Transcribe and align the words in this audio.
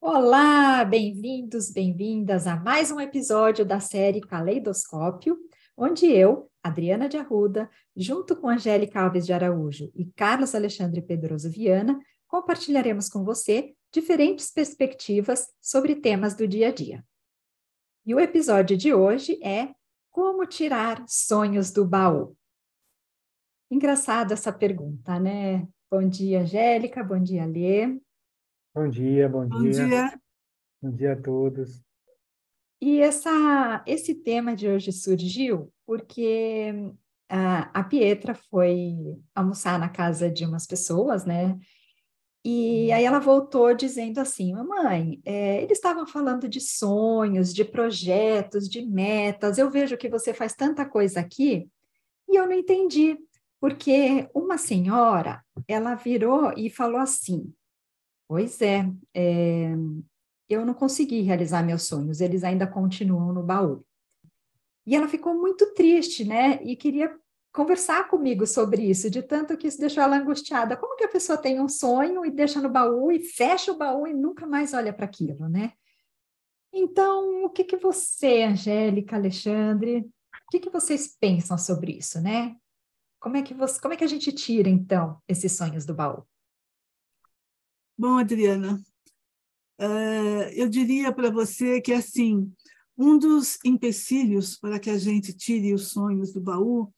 Olá, 0.00 0.84
bem-vindos, 0.84 1.70
bem-vindas 1.72 2.46
a 2.46 2.54
mais 2.56 2.92
um 2.92 3.00
episódio 3.00 3.66
da 3.66 3.80
série 3.80 4.20
Caleidoscópio, 4.20 5.36
onde 5.76 6.06
eu, 6.06 6.48
Adriana 6.62 7.08
de 7.08 7.16
Arruda, 7.16 7.68
junto 7.96 8.36
com 8.36 8.48
Angélica 8.48 9.00
Alves 9.00 9.26
de 9.26 9.32
Araújo 9.32 9.90
e 9.96 10.06
Carlos 10.12 10.54
Alexandre 10.54 11.02
Pedroso 11.02 11.50
Viana, 11.50 11.98
compartilharemos 12.28 13.08
com 13.08 13.24
você 13.24 13.74
diferentes 13.92 14.50
perspectivas 14.50 15.48
sobre 15.60 15.96
temas 15.96 16.36
do 16.36 16.46
dia 16.46 16.68
a 16.68 16.72
dia. 16.72 17.04
E 18.06 18.14
o 18.14 18.20
episódio 18.20 18.76
de 18.76 18.94
hoje 18.94 19.40
é 19.42 19.74
Como 20.08 20.46
tirar 20.46 21.04
sonhos 21.08 21.72
do 21.72 21.84
baú? 21.84 22.36
Engraçada 23.70 24.34
essa 24.34 24.52
pergunta, 24.52 25.18
né? 25.18 25.68
Bom 25.90 26.06
dia, 26.06 26.42
Angélica, 26.42 27.02
bom 27.02 27.18
dia, 27.18 27.46
Lê. 27.46 27.98
Bom 28.74 28.90
dia, 28.90 29.26
bom, 29.26 29.48
Bom 29.48 29.62
dia. 29.62 29.86
dia. 29.88 30.20
Bom 30.82 30.90
dia 30.90 31.12
a 31.14 31.16
todos. 31.16 31.82
E 32.78 33.00
essa, 33.00 33.82
esse 33.86 34.14
tema 34.14 34.54
de 34.54 34.68
hoje 34.68 34.92
surgiu 34.92 35.72
porque 35.86 36.74
ah, 37.26 37.70
a 37.72 37.82
Pietra 37.82 38.34
foi 38.34 39.18
almoçar 39.34 39.78
na 39.78 39.88
casa 39.88 40.30
de 40.30 40.44
umas 40.44 40.66
pessoas, 40.66 41.24
né? 41.24 41.58
E 42.44 42.92
aí 42.92 43.04
ela 43.04 43.18
voltou 43.18 43.72
dizendo 43.72 44.18
assim, 44.18 44.52
mamãe, 44.52 45.22
é, 45.24 45.62
eles 45.62 45.78
estavam 45.78 46.06
falando 46.06 46.48
de 46.50 46.60
sonhos, 46.60 47.52
de 47.54 47.64
projetos, 47.64 48.68
de 48.68 48.82
metas. 48.84 49.56
Eu 49.56 49.70
vejo 49.70 49.96
que 49.96 50.10
você 50.10 50.34
faz 50.34 50.54
tanta 50.54 50.84
coisa 50.84 51.20
aqui 51.20 51.66
e 52.28 52.36
eu 52.36 52.46
não 52.46 52.52
entendi, 52.52 53.18
porque 53.60 54.28
uma 54.34 54.56
senhora, 54.58 55.44
ela 55.66 55.94
virou 55.94 56.52
e 56.56 56.70
falou 56.70 57.00
assim, 57.00 57.52
pois 58.28 58.60
é, 58.60 58.88
é 59.14 59.74
eu 60.48 60.64
não 60.64 60.72
consegui 60.72 61.20
realizar 61.20 61.62
meus 61.62 61.82
sonhos, 61.82 62.20
eles 62.20 62.42
ainda 62.42 62.66
continuam 62.66 63.32
no 63.32 63.42
baú. 63.42 63.84
E 64.86 64.96
ela 64.96 65.06
ficou 65.06 65.34
muito 65.34 65.74
triste, 65.74 66.24
né? 66.24 66.62
E 66.62 66.74
queria 66.74 67.14
conversar 67.52 68.08
comigo 68.08 68.46
sobre 68.46 68.82
isso, 68.82 69.10
de 69.10 69.22
tanto 69.22 69.56
que 69.56 69.66
isso 69.66 69.78
deixou 69.78 70.02
ela 70.02 70.16
angustiada. 70.16 70.76
Como 70.76 70.96
que 70.96 71.04
a 71.04 71.08
pessoa 71.08 71.36
tem 71.36 71.60
um 71.60 71.68
sonho 71.68 72.24
e 72.24 72.30
deixa 72.30 72.60
no 72.62 72.70
baú 72.70 73.12
e 73.12 73.20
fecha 73.20 73.72
o 73.72 73.76
baú 73.76 74.06
e 74.06 74.14
nunca 74.14 74.46
mais 74.46 74.72
olha 74.72 74.92
para 74.92 75.04
aquilo, 75.04 75.48
né? 75.48 75.72
Então, 76.72 77.44
o 77.44 77.50
que 77.50 77.64
que 77.64 77.76
você, 77.76 78.44
Angélica, 78.44 79.16
Alexandre, 79.16 79.98
o 80.00 80.50
que 80.50 80.60
que 80.60 80.70
vocês 80.70 81.14
pensam 81.20 81.58
sobre 81.58 81.92
isso, 81.92 82.20
né? 82.20 82.56
Como 83.20 83.36
é 83.36 83.42
que 83.42 83.54
você, 83.54 83.80
como 83.80 83.94
é 83.94 83.96
que 83.96 84.04
a 84.04 84.08
gente 84.08 84.32
tira 84.32 84.68
então 84.68 85.20
esses 85.26 85.52
sonhos 85.52 85.84
do 85.84 85.94
baú? 85.94 86.24
Bom, 87.96 88.18
Adriana, 88.18 88.80
eh, 89.78 90.52
eu 90.54 90.68
diria 90.68 91.12
para 91.12 91.30
você 91.30 91.80
que, 91.80 91.92
assim, 91.92 92.52
um 92.96 93.18
dos 93.18 93.58
empecilhos 93.64 94.56
para 94.56 94.78
que 94.78 94.90
a 94.90 94.98
gente 94.98 95.32
tire 95.32 95.74
os 95.74 95.88
sonhos 95.88 96.32
do 96.32 96.40
baú 96.40 96.92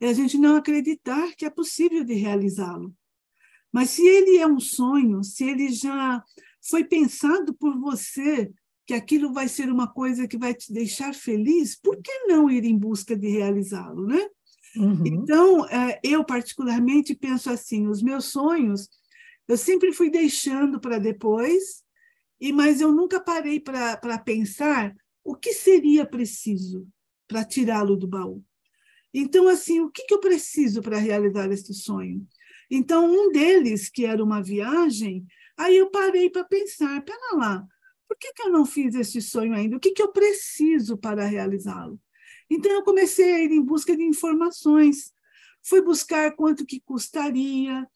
é 0.00 0.08
a 0.08 0.12
gente 0.12 0.36
não 0.38 0.56
acreditar 0.56 1.34
que 1.36 1.44
é 1.44 1.50
possível 1.50 2.04
de 2.04 2.14
realizá-lo. 2.14 2.94
Mas 3.72 3.90
se 3.90 4.06
ele 4.06 4.38
é 4.38 4.46
um 4.46 4.60
sonho, 4.60 5.22
se 5.22 5.44
ele 5.44 5.70
já 5.70 6.22
foi 6.62 6.84
pensado 6.84 7.54
por 7.54 7.78
você, 7.78 8.50
que 8.86 8.94
aquilo 8.94 9.32
vai 9.32 9.48
ser 9.48 9.70
uma 9.70 9.86
coisa 9.86 10.28
que 10.28 10.38
vai 10.38 10.54
te 10.54 10.72
deixar 10.72 11.14
feliz, 11.14 11.74
por 11.78 12.00
que 12.00 12.26
não 12.26 12.50
ir 12.50 12.64
em 12.64 12.78
busca 12.78 13.16
de 13.16 13.28
realizá-lo, 13.28 14.06
né? 14.06 14.28
Uhum. 14.76 15.02
Então, 15.06 15.66
eh, 15.68 16.00
eu 16.02 16.24
particularmente 16.24 17.14
penso 17.14 17.50
assim, 17.50 17.86
os 17.86 18.02
meus 18.02 18.26
sonhos 18.26 18.88
eu 19.48 19.56
sempre 19.56 19.92
fui 19.92 20.10
deixando 20.10 20.80
para 20.80 20.98
depois, 20.98 21.84
e 22.40 22.52
mas 22.52 22.80
eu 22.80 22.92
nunca 22.92 23.20
parei 23.20 23.60
para 23.60 24.18
pensar 24.18 24.94
o 25.22 25.34
que 25.34 25.52
seria 25.52 26.04
preciso 26.04 26.86
para 27.28 27.44
tirá-lo 27.44 27.96
do 27.96 28.08
baú. 28.08 28.44
Então, 29.14 29.48
assim, 29.48 29.80
o 29.80 29.90
que, 29.90 30.04
que 30.04 30.14
eu 30.14 30.20
preciso 30.20 30.82
para 30.82 30.98
realizar 30.98 31.50
este 31.50 31.72
sonho? 31.72 32.26
Então, 32.70 33.08
um 33.10 33.32
deles, 33.32 33.88
que 33.88 34.04
era 34.04 34.22
uma 34.22 34.42
viagem, 34.42 35.24
aí 35.56 35.76
eu 35.76 35.90
parei 35.90 36.28
para 36.28 36.44
pensar, 36.44 37.02
pera 37.02 37.36
lá, 37.36 37.64
por 38.08 38.16
que, 38.18 38.32
que 38.32 38.42
eu 38.42 38.50
não 38.50 38.66
fiz 38.66 38.94
este 38.94 39.20
sonho 39.22 39.54
ainda? 39.54 39.76
O 39.76 39.80
que, 39.80 39.92
que 39.92 40.02
eu 40.02 40.12
preciso 40.12 40.96
para 40.96 41.24
realizá-lo? 41.24 42.00
Então, 42.50 42.72
eu 42.72 42.82
comecei 42.82 43.34
a 43.34 43.40
ir 43.40 43.50
em 43.50 43.62
busca 43.62 43.96
de 43.96 44.02
informações. 44.02 45.12
Fui 45.62 45.82
buscar 45.82 46.34
quanto 46.36 46.64
que 46.64 46.80
custaria, 46.80 47.86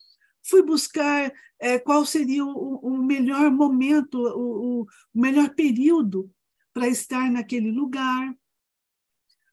fui 0.42 0.62
buscar 0.62 1.32
é, 1.58 1.78
qual 1.78 2.04
seria 2.04 2.44
o, 2.44 2.76
o, 2.76 3.02
melhor 3.02 3.50
momento, 3.50 4.18
o, 4.18 4.82
o 4.82 4.86
melhor 5.14 5.54
período 5.54 6.30
para 6.72 6.88
estar 6.88 7.30
naquele 7.30 7.70
lugar. 7.70 8.34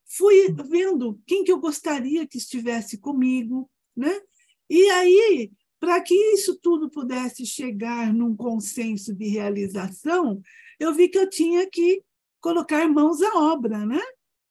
Fui 0.06 0.54
vendo 0.70 1.22
quem 1.28 1.44
que 1.44 1.52
eu 1.52 1.60
gostaria 1.60 2.26
que 2.26 2.38
estivesse 2.38 2.98
comigo, 2.98 3.70
né? 3.96 4.22
E 4.70 4.90
aí, 4.90 5.52
para 5.80 6.02
que 6.02 6.16
isso 6.34 6.58
tudo 6.60 6.90
pudesse 6.90 7.46
chegar 7.46 8.14
num 8.14 8.36
consenso 8.36 9.14
de 9.14 9.28
realização, 9.28 10.42
eu 10.80 10.94
vi 10.94 11.10
que 11.10 11.18
eu 11.18 11.30
tinha 11.30 11.70
que 11.70 12.04
colocar 12.40 12.88
mãos 12.88 13.22
à 13.22 13.34
obra, 13.36 13.86
né? 13.86 14.02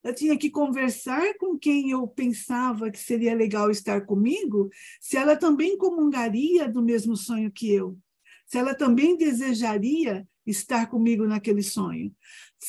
Eu 0.07 0.15
tinha 0.15 0.39
que 0.39 0.49
conversar 0.49 1.37
com 1.37 1.59
quem 1.59 1.91
eu 1.91 2.07
pensava 2.07 2.91
que 2.93 2.99
seria 2.99 3.35
legal 3.35 3.73
estar 3.73 4.03
comigo, 4.03 4.71
se 5.01 5.17
ela 5.17 5.37
também 5.37 5.77
comungaria 5.77 6.69
do 6.69 6.81
mesmo 6.81 7.17
sonho 7.17 7.51
que 7.51 7.73
eu, 7.73 7.99
se 8.47 8.57
ela 8.57 8.73
também 8.73 9.17
desejaria 9.17 10.27
estar 10.47 10.87
comigo 10.87 11.27
naquele 11.27 11.63
sonho. 11.63 12.15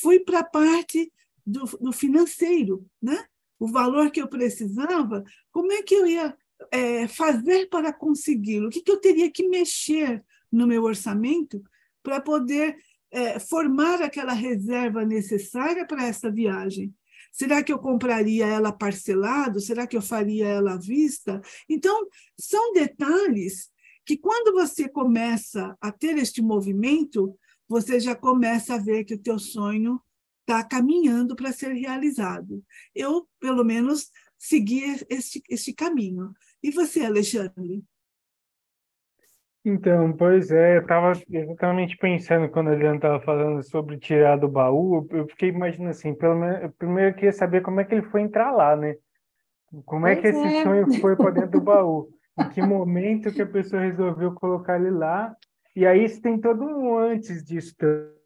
Fui 0.00 0.18
para 0.18 0.40
a 0.40 0.44
parte 0.44 1.12
do, 1.46 1.64
do, 1.80 1.92
financeiro, 1.92 2.84
né? 3.00 3.24
o 3.56 3.68
valor 3.68 4.10
que 4.10 4.20
eu 4.20 4.26
precisava, 4.26 5.22
como 5.52 5.72
é 5.72 5.80
que 5.80 5.94
eu 5.94 6.06
ia 6.06 6.36
é, 6.72 7.06
fazer 7.06 7.68
para 7.68 7.92
consegui-lo? 7.92 8.66
O 8.66 8.70
que, 8.70 8.82
que 8.82 8.90
eu 8.90 9.00
teria 9.00 9.30
que 9.30 9.48
mexer 9.48 10.24
no 10.50 10.66
meu 10.66 10.82
orçamento 10.82 11.62
para 12.02 12.20
poder 12.20 12.76
é, 13.12 13.38
formar 13.38 14.02
aquela 14.02 14.32
reserva 14.32 15.04
necessária 15.04 15.86
para 15.86 16.04
essa 16.04 16.30
viagem? 16.30 16.92
Será 17.32 17.62
que 17.62 17.72
eu 17.72 17.78
compraria 17.78 18.46
ela 18.46 18.72
parcelado? 18.72 19.60
Será 19.60 19.86
que 19.86 19.96
eu 19.96 20.02
faria 20.02 20.46
ela 20.46 20.74
à 20.74 20.76
vista? 20.76 21.40
Então, 21.68 22.06
são 22.38 22.72
detalhes 22.72 23.70
que, 24.04 24.16
quando 24.16 24.52
você 24.52 24.88
começa 24.88 25.76
a 25.80 25.92
ter 25.92 26.16
este 26.18 26.40
movimento, 26.40 27.38
você 27.68 28.00
já 28.00 28.14
começa 28.14 28.74
a 28.74 28.78
ver 28.78 29.04
que 29.04 29.14
o 29.14 29.22
teu 29.22 29.38
sonho 29.38 30.00
está 30.40 30.64
caminhando 30.64 31.36
para 31.36 31.52
ser 31.52 31.72
realizado. 31.72 32.64
Eu, 32.94 33.28
pelo 33.38 33.62
menos, 33.62 34.10
segui 34.38 34.82
este, 35.10 35.42
este 35.50 35.74
caminho. 35.74 36.32
E 36.62 36.70
você, 36.70 37.04
Alexandre? 37.04 37.84
Então, 39.64 40.12
pois 40.12 40.50
é, 40.50 40.76
eu 40.76 40.82
estava 40.82 41.12
exatamente 41.30 41.96
pensando 41.96 42.48
quando 42.48 42.68
a 42.68 42.72
Adriana 42.72 42.96
estava 42.96 43.20
falando 43.20 43.62
sobre 43.62 43.98
tirar 43.98 44.36
do 44.36 44.48
baú, 44.48 45.06
eu 45.10 45.26
fiquei 45.28 45.48
imaginando 45.48 45.90
assim, 45.90 46.14
pelo 46.14 46.36
menos, 46.36 46.72
primeiro 46.78 47.10
eu 47.10 47.14
queria 47.14 47.32
saber 47.32 47.60
como 47.60 47.80
é 47.80 47.84
que 47.84 47.94
ele 47.94 48.06
foi 48.06 48.22
entrar 48.22 48.50
lá, 48.52 48.76
né? 48.76 48.96
Como 49.84 50.06
é 50.06 50.16
que 50.16 50.22
Pois 50.22 50.34
esse 50.34 50.56
é. 50.56 50.62
sonho 50.62 51.00
foi 51.00 51.16
para 51.16 51.30
dentro 51.30 51.50
do 51.50 51.60
baú? 51.60 52.08
Em 52.38 52.48
que 52.50 52.62
momento 52.62 53.32
que 53.32 53.42
a 53.42 53.46
pessoa 53.46 53.82
resolveu 53.82 54.32
colocar 54.32 54.80
ele 54.80 54.90
lá? 54.90 55.34
E 55.76 55.86
aí 55.86 56.08
tem 56.20 56.40
todo 56.40 56.64
um 56.64 56.96
antes 56.96 57.44
disso 57.44 57.74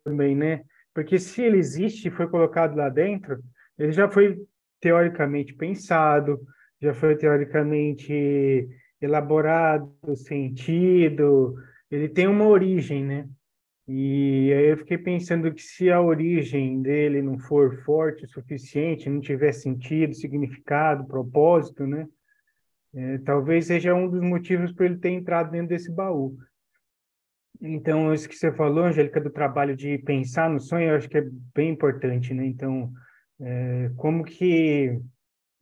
também, 0.04 0.36
né? 0.36 0.62
Porque 0.94 1.18
se 1.18 1.42
ele 1.42 1.58
existe 1.58 2.08
e 2.08 2.10
foi 2.10 2.28
colocado 2.28 2.76
lá 2.76 2.88
dentro, 2.88 3.38
ele 3.78 3.92
já 3.92 4.08
foi 4.08 4.38
teoricamente 4.80 5.54
pensado, 5.54 6.40
já 6.80 6.92
foi 6.92 7.16
teoricamente 7.16 8.68
elaborado, 9.04 9.92
sentido, 10.16 11.54
ele 11.90 12.08
tem 12.08 12.26
uma 12.26 12.46
origem, 12.46 13.04
né? 13.04 13.28
E 13.86 14.52
aí 14.54 14.70
eu 14.70 14.78
fiquei 14.78 14.96
pensando 14.96 15.52
que 15.52 15.60
se 15.60 15.90
a 15.90 16.00
origem 16.00 16.80
dele 16.80 17.20
não 17.20 17.38
for 17.38 17.82
forte 17.82 18.24
o 18.24 18.28
suficiente, 18.28 19.10
não 19.10 19.20
tiver 19.20 19.52
sentido, 19.52 20.14
significado, 20.14 21.06
propósito, 21.06 21.86
né? 21.86 22.06
É, 22.94 23.18
talvez 23.18 23.66
seja 23.66 23.94
um 23.94 24.08
dos 24.08 24.20
motivos 24.20 24.72
para 24.72 24.86
ele 24.86 24.98
ter 24.98 25.10
entrado 25.10 25.50
dentro 25.50 25.68
desse 25.68 25.90
baú. 25.90 26.36
Então, 27.60 28.12
isso 28.12 28.28
que 28.28 28.34
você 28.34 28.52
falou, 28.52 28.84
Angélica, 28.84 29.20
do 29.20 29.30
trabalho 29.30 29.76
de 29.76 29.98
pensar 29.98 30.50
no 30.50 30.60
sonho, 30.60 30.90
eu 30.90 30.96
acho 30.96 31.08
que 31.08 31.18
é 31.18 31.28
bem 31.54 31.70
importante, 31.70 32.34
né? 32.34 32.44
Então, 32.44 32.92
é, 33.40 33.90
como 33.96 34.24
que 34.24 35.00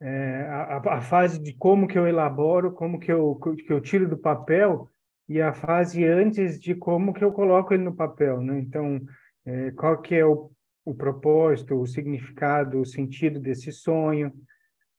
é, 0.01 0.47
a, 0.49 0.77
a 0.95 1.01
fase 1.01 1.39
de 1.39 1.53
como 1.53 1.87
que 1.87 1.97
eu 1.97 2.07
elaboro, 2.07 2.71
como 2.71 2.99
que 2.99 3.11
eu, 3.11 3.35
que 3.35 3.71
eu 3.71 3.79
tiro 3.79 4.09
do 4.09 4.17
papel 4.17 4.89
e 5.29 5.39
a 5.39 5.53
fase 5.53 6.03
antes 6.03 6.59
de 6.59 6.73
como 6.73 7.13
que 7.13 7.23
eu 7.23 7.31
coloco 7.31 7.73
ele 7.73 7.83
no 7.83 7.95
papel, 7.95 8.41
né? 8.41 8.59
Então, 8.59 8.99
é, 9.45 9.71
qual 9.71 10.01
que 10.01 10.15
é 10.15 10.25
o, 10.25 10.51
o 10.83 10.93
propósito, 10.95 11.79
o 11.79 11.85
significado, 11.85 12.81
o 12.81 12.85
sentido 12.85 13.39
desse 13.39 13.71
sonho, 13.71 14.33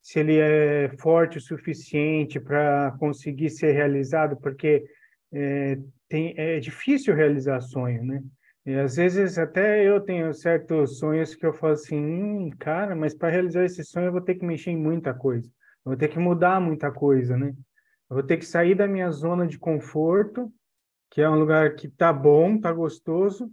se 0.01 0.21
ele 0.21 0.39
é 0.39 0.89
forte 0.99 1.39
o 1.39 1.41
suficiente 1.41 2.41
para 2.41 2.93
conseguir 2.99 3.51
ser 3.51 3.73
realizado, 3.73 4.37
porque 4.37 4.85
é, 5.33 5.79
tem, 6.09 6.35
é 6.37 6.61
difícil 6.61 7.15
realizar 7.15 7.61
sonho, 7.61 8.05
né? 8.05 8.23
E 8.65 8.75
às 8.75 8.97
vezes 8.97 9.39
até 9.39 9.87
eu 9.87 10.01
tenho 10.01 10.33
certos 10.33 10.99
sonhos 10.99 11.35
que 11.35 11.45
eu 11.45 11.53
falo 11.53 11.73
assim, 11.73 11.97
hum, 11.97 12.51
cara, 12.59 12.95
mas 12.95 13.15
para 13.15 13.31
realizar 13.31 13.65
esse 13.65 13.85
sonho 13.85 14.07
eu 14.07 14.13
vou 14.13 14.21
ter 14.21 14.37
que 14.37 14.45
mexer 14.45 14.71
em 14.71 14.77
muita 14.77 15.13
coisa, 15.13 15.49
eu 15.49 15.91
vou 15.91 15.97
ter 15.97 16.09
que 16.09 16.19
mudar 16.19 16.61
muita 16.61 16.91
coisa, 16.93 17.37
né? 17.37 17.49
Eu 18.09 18.17
vou 18.17 18.23
ter 18.23 18.37
que 18.37 18.47
sair 18.47 18.75
da 18.75 18.87
minha 18.87 19.11
zona 19.11 19.47
de 19.47 19.59
conforto, 19.59 20.53
que 21.11 21.21
é 21.21 21.29
um 21.29 21.39
lugar 21.39 21.75
que 21.75 21.89
tá 21.89 22.13
bom, 22.13 22.59
tá 22.61 22.73
gostoso, 22.73 23.51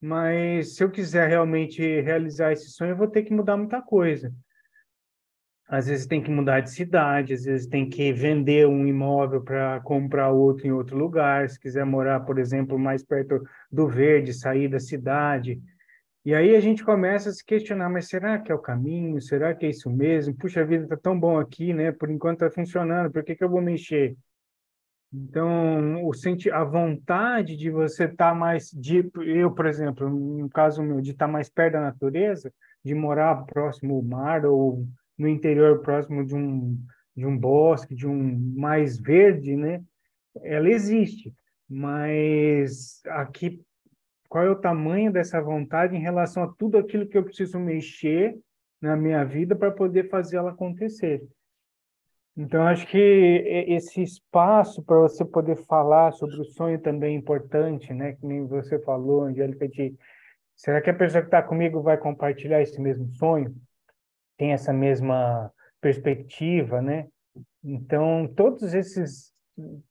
mas 0.00 0.76
se 0.76 0.84
eu 0.84 0.90
quiser 0.90 1.28
realmente 1.28 1.82
realizar 2.00 2.52
esse 2.52 2.70
sonho, 2.70 2.92
eu 2.92 2.96
vou 2.96 3.08
ter 3.08 3.24
que 3.24 3.34
mudar 3.34 3.56
muita 3.56 3.82
coisa 3.82 4.32
às 5.72 5.86
vezes 5.86 6.04
tem 6.04 6.22
que 6.22 6.30
mudar 6.30 6.60
de 6.60 6.70
cidade, 6.70 7.32
às 7.32 7.44
vezes 7.44 7.66
tem 7.66 7.88
que 7.88 8.12
vender 8.12 8.68
um 8.68 8.86
imóvel 8.86 9.40
para 9.40 9.80
comprar 9.80 10.28
outro 10.30 10.66
em 10.66 10.70
outro 10.70 10.98
lugar, 10.98 11.48
se 11.48 11.58
quiser 11.58 11.86
morar, 11.86 12.20
por 12.20 12.38
exemplo, 12.38 12.78
mais 12.78 13.02
perto 13.02 13.42
do 13.70 13.88
verde, 13.88 14.34
sair 14.34 14.68
da 14.68 14.78
cidade. 14.78 15.62
E 16.26 16.34
aí 16.34 16.54
a 16.54 16.60
gente 16.60 16.84
começa 16.84 17.30
a 17.30 17.32
se 17.32 17.42
questionar, 17.42 17.88
mas 17.88 18.06
será 18.06 18.38
que 18.38 18.52
é 18.52 18.54
o 18.54 18.58
caminho? 18.58 19.18
Será 19.22 19.54
que 19.54 19.64
é 19.64 19.70
isso 19.70 19.88
mesmo? 19.88 20.36
Puxa, 20.36 20.62
vida 20.62 20.84
está 20.84 20.96
tão 20.98 21.18
bom 21.18 21.38
aqui, 21.38 21.72
né? 21.72 21.90
Por 21.90 22.10
enquanto 22.10 22.44
está 22.44 22.50
funcionando, 22.50 23.10
por 23.10 23.24
que, 23.24 23.34
que 23.34 23.42
eu 23.42 23.48
vou 23.48 23.62
mexer? 23.62 24.14
Então, 25.10 26.06
o 26.06 26.12
senti 26.12 26.50
a 26.50 26.64
vontade 26.64 27.56
de 27.56 27.70
você 27.70 28.04
estar 28.04 28.32
tá 28.32 28.34
mais, 28.34 28.70
de, 28.70 29.10
eu, 29.24 29.50
por 29.50 29.64
exemplo, 29.64 30.10
no 30.10 30.50
caso 30.50 30.82
meu, 30.82 31.00
de 31.00 31.12
estar 31.12 31.26
tá 31.26 31.32
mais 31.32 31.48
perto 31.48 31.72
da 31.72 31.80
natureza, 31.80 32.52
de 32.84 32.94
morar 32.94 33.46
próximo 33.46 33.94
ao 33.94 34.02
mar 34.02 34.44
ou 34.44 34.86
no 35.22 35.28
interior 35.28 35.80
próximo 35.80 36.26
de 36.26 36.34
um 36.34 36.76
de 37.14 37.26
um 37.26 37.36
bosque, 37.36 37.94
de 37.94 38.06
um 38.06 38.38
mais 38.56 38.98
verde, 38.98 39.54
né? 39.54 39.82
Ela 40.42 40.70
existe, 40.70 41.32
mas 41.68 43.02
aqui 43.06 43.60
qual 44.28 44.46
é 44.46 44.50
o 44.50 44.56
tamanho 44.56 45.12
dessa 45.12 45.40
vontade 45.42 45.94
em 45.94 46.00
relação 46.00 46.42
a 46.42 46.48
tudo 46.48 46.78
aquilo 46.78 47.06
que 47.06 47.18
eu 47.18 47.22
preciso 47.22 47.58
mexer 47.58 48.34
na 48.80 48.96
minha 48.96 49.24
vida 49.24 49.54
para 49.54 49.70
poder 49.70 50.08
fazer 50.08 50.38
ela 50.38 50.52
acontecer. 50.52 51.22
Então, 52.34 52.62
acho 52.62 52.86
que 52.86 52.96
esse 53.68 54.02
espaço 54.02 54.82
para 54.82 55.00
você 55.00 55.22
poder 55.22 55.56
falar 55.66 56.12
sobre 56.12 56.40
o 56.40 56.44
sonho 56.46 56.80
também 56.80 57.14
é 57.14 57.18
importante, 57.18 57.92
né? 57.92 58.14
Que 58.14 58.26
nem 58.26 58.46
você 58.46 58.78
falou, 58.78 59.24
Angélica, 59.24 59.68
de 59.68 59.94
será 60.56 60.80
que 60.80 60.88
a 60.88 60.94
pessoa 60.94 61.20
que 61.20 61.28
está 61.28 61.42
comigo 61.42 61.82
vai 61.82 61.98
compartilhar 61.98 62.62
esse 62.62 62.80
mesmo 62.80 63.06
sonho? 63.16 63.54
Tem 64.36 64.52
essa 64.52 64.72
mesma 64.72 65.52
perspectiva, 65.80 66.80
né? 66.80 67.06
Então, 67.62 68.26
todos 68.36 68.74
esses 68.74 69.32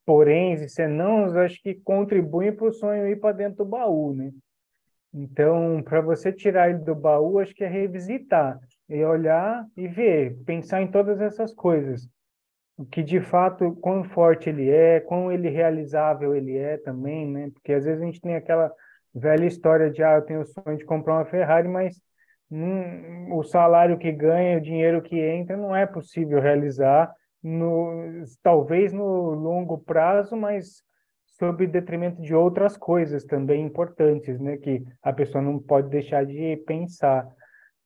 poréns 0.06 0.62
e 0.62 0.70
senãos, 0.70 1.36
acho 1.36 1.62
que 1.62 1.76
contribuem 1.76 2.54
para 2.54 2.68
o 2.68 2.74
sonho 2.74 3.08
ir 3.08 3.20
para 3.20 3.36
dentro 3.36 3.58
do 3.58 3.66
baú, 3.66 4.14
né? 4.14 4.32
Então, 5.14 5.84
para 5.84 6.02
você 6.02 6.32
tirar 6.32 6.70
ele 6.70 6.80
do 6.80 6.96
baú, 6.96 7.40
acho 7.40 7.54
que 7.54 7.64
é 7.64 7.68
revisitar, 7.68 8.58
e 8.90 9.04
olhar 9.04 9.66
e 9.76 9.88
ver, 9.88 10.38
pensar 10.46 10.82
em 10.82 10.90
todas 10.90 11.20
essas 11.22 11.54
coisas. 11.54 12.10
O 12.78 12.86
que 12.86 13.04
de 13.04 13.20
fato, 13.20 13.76
quão 13.76 14.04
forte 14.04 14.50
ele 14.50 14.70
é, 14.70 15.00
quão 15.00 15.32
ele 15.32 15.50
realizável 15.50 16.36
ele 16.36 16.58
é 16.58 16.78
também, 16.78 17.30
né? 17.30 17.52
Porque 17.54 17.74
às 17.74 17.86
vezes 17.86 18.02
a 18.02 18.06
gente 18.06 18.22
tem 18.22 18.36
aquela 18.36 18.72
velha 19.14 19.46
história 19.46 19.92
de, 19.92 20.02
ah, 20.02 20.16
eu 20.16 20.22
tenho 20.24 20.42
o 20.42 20.46
sonho 20.46 20.78
de 20.78 20.86
comprar 20.86 21.16
uma 21.16 21.26
Ferrari, 21.26 21.68
mas 21.68 22.02
o 22.52 23.44
salário 23.44 23.98
que 23.98 24.12
ganha, 24.12 24.58
o 24.58 24.62
dinheiro 24.62 25.02
que 25.02 25.18
entra, 25.18 25.56
não 25.56 25.76
é 25.76 25.86
possível 25.86 26.42
realizar, 26.42 27.14
no, 27.42 28.24
talvez 28.44 28.92
no 28.92 29.32
longo 29.32 29.78
prazo, 29.78 30.36
mas 30.36 30.84
sob 31.40 31.66
detrimento 31.66 32.22
de 32.22 32.36
outras 32.36 32.78
coisas 32.78 33.24
também 33.24 33.66
importantes, 33.66 34.40
né, 34.40 34.58
que 34.58 34.84
a 35.02 35.14
pessoa 35.14 35.42
não 35.42 35.58
pode 35.58 35.90
deixar 35.90 36.26
de 36.26 36.58
pensar. 36.68 37.28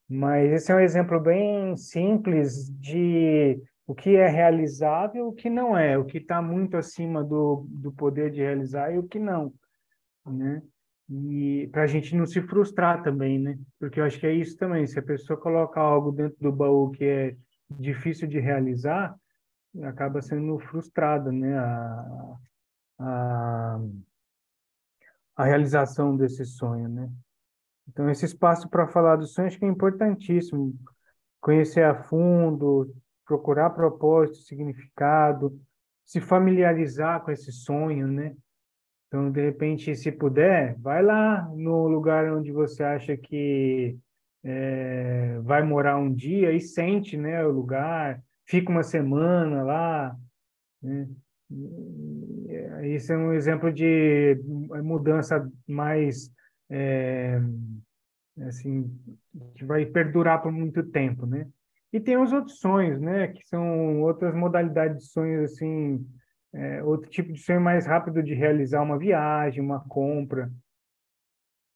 Mas 0.09 0.51
esse 0.51 0.71
é 0.71 0.75
um 0.75 0.79
exemplo 0.79 1.19
bem 1.19 1.77
simples 1.77 2.69
de 2.79 3.61
o 3.87 3.93
que 3.93 4.15
é 4.15 4.27
realizável, 4.27 5.27
o 5.27 5.33
que 5.33 5.49
não 5.49 5.77
é, 5.77 5.97
o 5.97 6.05
que 6.05 6.17
está 6.17 6.41
muito 6.41 6.75
acima 6.75 7.23
do, 7.23 7.65
do 7.69 7.91
poder 7.91 8.31
de 8.31 8.41
realizar 8.41 8.91
e 8.93 8.97
o 8.97 9.07
que 9.07 9.19
não, 9.19 9.53
né? 10.25 10.61
E 11.09 11.69
para 11.71 11.83
a 11.83 11.87
gente 11.87 12.15
não 12.15 12.25
se 12.25 12.41
frustrar 12.41 13.03
também, 13.03 13.37
né? 13.37 13.59
Porque 13.79 13.99
eu 13.99 14.05
acho 14.05 14.19
que 14.19 14.25
é 14.25 14.33
isso 14.33 14.57
também. 14.57 14.87
Se 14.87 14.97
a 14.97 15.03
pessoa 15.03 15.39
coloca 15.39 15.79
algo 15.79 16.11
dentro 16.11 16.37
do 16.39 16.51
baú 16.51 16.89
que 16.91 17.03
é 17.03 17.37
difícil 17.69 18.27
de 18.27 18.39
realizar, 18.39 19.15
acaba 19.83 20.21
sendo 20.21 20.57
frustrada, 20.59 21.31
né? 21.31 21.57
A, 21.57 22.37
a, 22.99 23.79
a 25.35 25.43
realização 25.43 26.15
desse 26.15 26.45
sonho, 26.45 26.89
né? 26.89 27.11
Então, 27.87 28.09
esse 28.09 28.25
espaço 28.25 28.67
para 28.67 28.87
falar 28.87 29.17
do 29.17 29.27
sonho 29.27 29.47
acho 29.47 29.59
que 29.59 29.65
é 29.65 29.67
importantíssimo. 29.67 30.73
Conhecer 31.39 31.83
a 31.83 31.93
fundo, 31.93 32.91
procurar 33.25 33.69
propósito, 33.71 34.37
significado, 34.37 35.59
se 36.03 36.19
familiarizar 36.19 37.21
com 37.23 37.31
esse 37.31 37.51
sonho, 37.51 38.07
né? 38.07 38.35
Então, 39.07 39.31
de 39.31 39.41
repente, 39.41 39.95
se 39.95 40.11
puder, 40.11 40.75
vai 40.79 41.01
lá 41.03 41.47
no 41.55 41.87
lugar 41.87 42.31
onde 42.31 42.51
você 42.51 42.83
acha 42.83 43.15
que 43.15 43.97
é, 44.43 45.39
vai 45.41 45.63
morar 45.63 45.97
um 45.97 46.13
dia 46.13 46.51
e 46.51 46.59
sente 46.59 47.17
né, 47.17 47.45
o 47.45 47.51
lugar, 47.51 48.21
fica 48.45 48.71
uma 48.71 48.83
semana 48.83 49.63
lá. 49.63 50.15
Né? 50.81 51.07
Isso 52.83 53.13
é 53.13 53.17
um 53.17 53.33
exemplo 53.33 53.71
de 53.71 54.39
mudança 54.83 55.49
mais 55.67 56.31
é, 56.69 57.39
assim 58.47 58.91
que 59.55 59.63
vai 59.63 59.85
perdurar 59.85 60.41
por 60.41 60.51
muito 60.51 60.83
tempo, 60.83 61.25
né? 61.25 61.47
E 61.93 61.99
tem 61.99 62.17
os 62.17 62.33
outros 62.33 62.59
sonhos, 62.59 62.99
né? 62.99 63.29
Que 63.29 63.47
são 63.47 64.01
outras 64.01 64.35
modalidades 64.35 65.03
de 65.03 65.11
sonhos 65.11 65.51
assim 65.51 66.05
é, 66.55 66.81
outro 66.83 67.09
tipo 67.09 67.33
de 67.33 67.39
sonho 67.39 67.59
mais 67.59 67.85
rápido 67.85 68.23
de 68.23 68.33
realizar 68.33 68.81
uma 68.81 68.97
viagem, 68.97 69.61
uma 69.61 69.81
compra, 69.81 70.49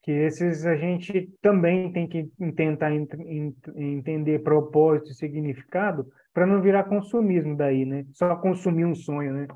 que 0.02 0.12
esses 0.12 0.66
a 0.66 0.76
gente 0.78 1.30
também 1.42 1.92
tem 1.92 2.08
que 2.08 2.32
tentar 2.56 2.94
ent 2.94 3.14
ent 3.14 3.58
entender 3.76 4.40
propósito 4.40 5.12
e 5.12 5.16
significado 5.16 6.10
para 6.34 6.46
não 6.46 6.62
virar 6.62 6.86
consumismo 6.86 7.58
daí, 7.58 7.84
né? 7.84 8.06
Só 8.14 8.36
consumir 8.38 8.86
um 8.86 8.96
sonho, 8.96 9.34
né? 9.34 9.48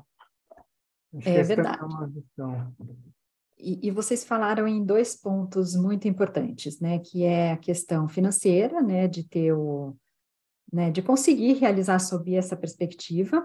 Acho 1.16 1.28
é 1.28 1.42
verdade. 1.42 1.78
É 2.38 2.84
e, 3.56 3.88
e, 3.88 3.90
vocês 3.90 4.24
falaram 4.24 4.68
em 4.68 4.84
dois 4.84 5.16
pontos 5.16 5.74
muito 5.74 6.06
importantes, 6.06 6.80
né? 6.80 6.98
Que 6.98 7.24
é 7.24 7.52
a 7.52 7.56
questão 7.56 8.08
financeira, 8.08 8.82
né? 8.82 9.08
De 9.08 9.26
ter 9.26 9.54
o, 9.54 9.96
né? 10.70 10.90
De 10.90 11.00
conseguir 11.00 11.54
realizar 11.54 11.98
sob 11.98 12.34
essa 12.34 12.56
perspectiva 12.56 13.42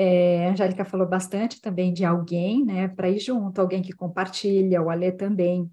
é, 0.00 0.46
a 0.46 0.52
Angélica 0.52 0.84
falou 0.84 1.08
bastante 1.08 1.60
também 1.60 1.92
de 1.92 2.04
alguém, 2.04 2.64
né, 2.64 2.86
para 2.86 3.10
ir 3.10 3.18
junto, 3.18 3.60
alguém 3.60 3.82
que 3.82 3.92
compartilha, 3.92 4.80
o 4.80 4.90
Alê 4.90 5.10
também. 5.10 5.68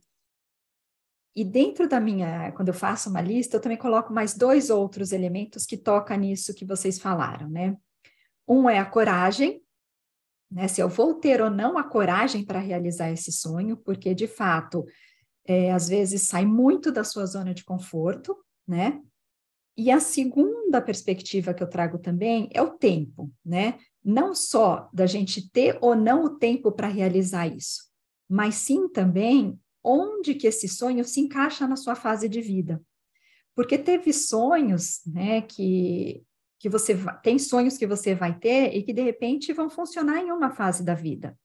E 1.36 1.46
dentro 1.46 1.88
da 1.88 2.00
minha, 2.00 2.52
quando 2.54 2.70
eu 2.70 2.74
faço 2.74 3.08
uma 3.08 3.22
lista, 3.22 3.58
eu 3.58 3.62
também 3.62 3.78
coloco 3.78 4.12
mais 4.12 4.36
dois 4.36 4.72
outros 4.72 5.12
elementos 5.12 5.64
que 5.68 5.78
tocam 5.78 6.18
nisso 6.18 6.56
que 6.56 6.66
vocês 6.66 6.98
falaram, 6.98 7.48
né? 7.48 7.78
Um 8.48 8.68
é 8.68 8.80
a 8.80 8.86
coragem, 8.86 9.62
né? 10.50 10.68
Se 10.68 10.82
eu 10.82 10.90
vou 10.90 11.14
ter 11.14 11.40
ou 11.40 11.52
não 11.52 11.78
a 11.78 11.84
coragem 11.84 12.44
para 12.44 12.58
realizar 12.58 13.12
esse 13.12 13.32
sonho, 13.32 13.78
porque 13.78 14.16
de 14.16 14.28
fato, 14.28 14.84
é, 15.46 15.72
às 15.72 15.88
vezes 15.88 16.24
sai 16.24 16.48
muito 16.48 16.92
da 16.92 17.04
sua 17.04 17.28
zona 17.28 17.54
de 17.54 17.64
conforto, 17.64 18.36
né? 18.68 19.00
E 19.78 19.92
a 19.92 20.00
segunda 20.00 20.82
perspectiva 20.82 21.54
que 21.54 21.62
eu 21.62 21.70
trago 21.70 22.00
também 22.00 22.50
é 22.54 22.62
o 22.64 22.72
tempo, 22.72 23.32
né? 23.46 23.78
Não 24.06 24.36
só 24.36 24.88
da 24.94 25.08
gente 25.08 25.50
ter 25.50 25.78
ou 25.82 25.96
não 25.96 26.24
o 26.24 26.38
tempo 26.38 26.72
para 26.72 26.88
realizar 26.88 27.48
isso, 27.48 27.90
mas 28.30 28.56
sim 28.56 28.88
também 28.88 29.60
onde 29.84 30.36
que 30.36 30.48
esse 30.48 30.68
sonho 30.68 31.04
se 31.04 31.20
encaixa 31.20 31.68
na 31.68 31.76
sua 31.76 31.96
fase 31.96 32.30
de 32.30 32.42
vida. 32.42 32.82
Porque 33.56 33.78
teve 33.78 34.14
sonhos, 34.14 35.02
né, 35.06 35.42
que 35.42 36.24
que 36.58 36.70
você 36.70 36.98
tem 37.22 37.38
sonhos 37.38 37.78
que 37.78 37.86
você 37.86 38.16
vai 38.16 38.40
ter 38.40 38.76
e 38.76 38.82
que 38.82 38.92
de 38.92 39.02
repente 39.02 39.54
vão 39.54 39.70
funcionar 39.70 40.22
em 40.22 40.32
uma 40.32 40.50
fase 40.50 40.84
da 40.84 40.96
vida. 40.96 41.38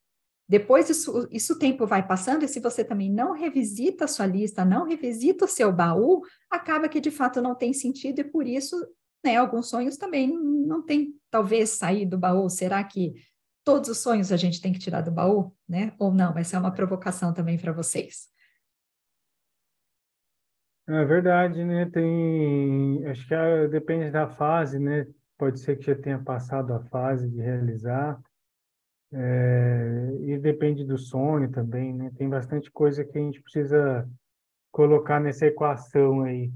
Depois 0.49 0.89
isso, 0.89 1.29
isso 1.31 1.53
o 1.53 1.59
tempo 1.59 1.87
vai 1.87 2.07
passando 2.07 2.43
e 2.45 2.49
se 2.49 2.59
você 2.59 2.83
também 2.83 3.13
não 3.13 3.33
revisita 3.33 4.07
a 4.07 4.09
sua 4.09 4.25
lista, 4.25 4.65
não 4.65 4.87
revisita 4.87 5.45
o 5.45 5.49
seu 5.49 5.71
baú, 5.71 6.23
acaba 6.51 6.89
que 6.89 7.01
de 7.01 7.11
fato 7.11 7.43
não 7.43 7.55
tem 7.55 7.73
sentido 7.73 8.21
e 8.21 8.25
por 8.25 8.47
isso 8.47 8.75
né, 9.23 9.37
alguns 9.37 9.69
sonhos 9.69 9.97
também 9.97 10.33
não 10.33 10.83
tem, 10.83 11.15
talvez, 11.31 11.71
sair 11.71 12.07
do 12.07 12.19
baú. 12.19 12.49
Será 12.49 12.83
que 12.85 13.15
todos 13.65 13.89
os 13.89 13.99
sonhos 13.99 14.33
a 14.33 14.37
gente 14.37 14.61
tem 14.61 14.73
que 14.73 14.79
tirar 14.79 15.03
do 15.03 15.11
baú, 15.11 15.55
né? 15.69 15.93
Ou 15.99 16.13
não? 16.13 16.37
Essa 16.37 16.57
é 16.57 16.61
uma 16.61 16.73
provocação 16.73 17.33
também 17.33 17.59
para 17.59 17.73
vocês. 17.73 18.29
É 20.89 21.05
verdade, 21.05 21.65
né? 21.65 21.89
Tem, 21.89 23.07
acho 23.07 23.27
que 23.29 23.35
é, 23.35 23.69
depende 23.69 24.11
da 24.11 24.29
fase, 24.29 24.79
né? 24.79 25.07
Pode 25.39 25.61
ser 25.61 25.77
que 25.77 25.85
já 25.85 25.95
tenha 25.95 26.19
passado 26.19 26.75
a 26.75 26.81
fase 26.87 27.29
de 27.29 27.41
realizar. 27.41 28.21
É, 29.13 30.11
e 30.21 30.39
depende 30.39 30.85
do 30.85 30.99
sonho 30.99 31.51
também, 31.51 31.95
né? 31.95 32.11
Tem 32.17 32.29
bastante 32.29 32.71
coisa 32.71 33.05
que 33.05 33.17
a 33.17 33.21
gente 33.21 33.41
precisa 33.41 34.09
colocar 34.73 35.21
nessa 35.21 35.47
equação 35.47 36.23
aí. 36.23 36.53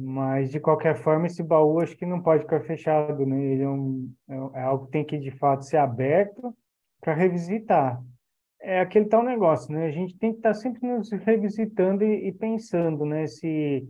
Mas, 0.00 0.52
de 0.52 0.60
qualquer 0.60 0.96
forma, 1.02 1.26
esse 1.26 1.42
baú 1.42 1.80
acho 1.80 1.96
que 1.96 2.06
não 2.06 2.22
pode 2.22 2.44
ficar 2.44 2.60
fechado, 2.60 3.26
né? 3.26 3.42
Ele 3.42 3.62
é, 3.64 3.68
um, 3.68 4.14
é, 4.28 4.60
é 4.60 4.62
algo 4.62 4.86
que 4.86 4.92
tem 4.92 5.04
que, 5.04 5.18
de 5.18 5.32
fato, 5.32 5.64
ser 5.64 5.78
aberto 5.78 6.56
para 7.00 7.14
revisitar. 7.14 8.00
É 8.60 8.78
aquele 8.78 9.06
tal 9.06 9.24
negócio, 9.24 9.72
né? 9.72 9.86
A 9.86 9.90
gente 9.90 10.16
tem 10.16 10.30
que 10.30 10.38
estar 10.38 10.50
tá 10.50 10.54
sempre 10.54 10.86
nos 10.86 11.10
revisitando 11.10 12.04
e, 12.04 12.28
e 12.28 12.32
pensando, 12.32 13.04
né? 13.04 13.26
Se, 13.26 13.88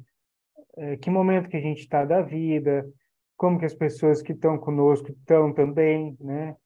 é, 0.79 0.97
que 0.97 1.11
momento 1.11 1.51
que 1.51 1.59
a 1.59 1.61
gente 1.61 1.81
está 1.81 2.07
da 2.07 2.23
vida, 2.23 2.89
como 3.37 3.59
que 3.59 3.67
as 3.67 3.75
pessoas 3.75 4.23
que 4.23 4.33
estão 4.33 4.57
conosco 4.57 5.11
estão 5.11 5.53
também, 5.53 6.17
né? 6.19 6.57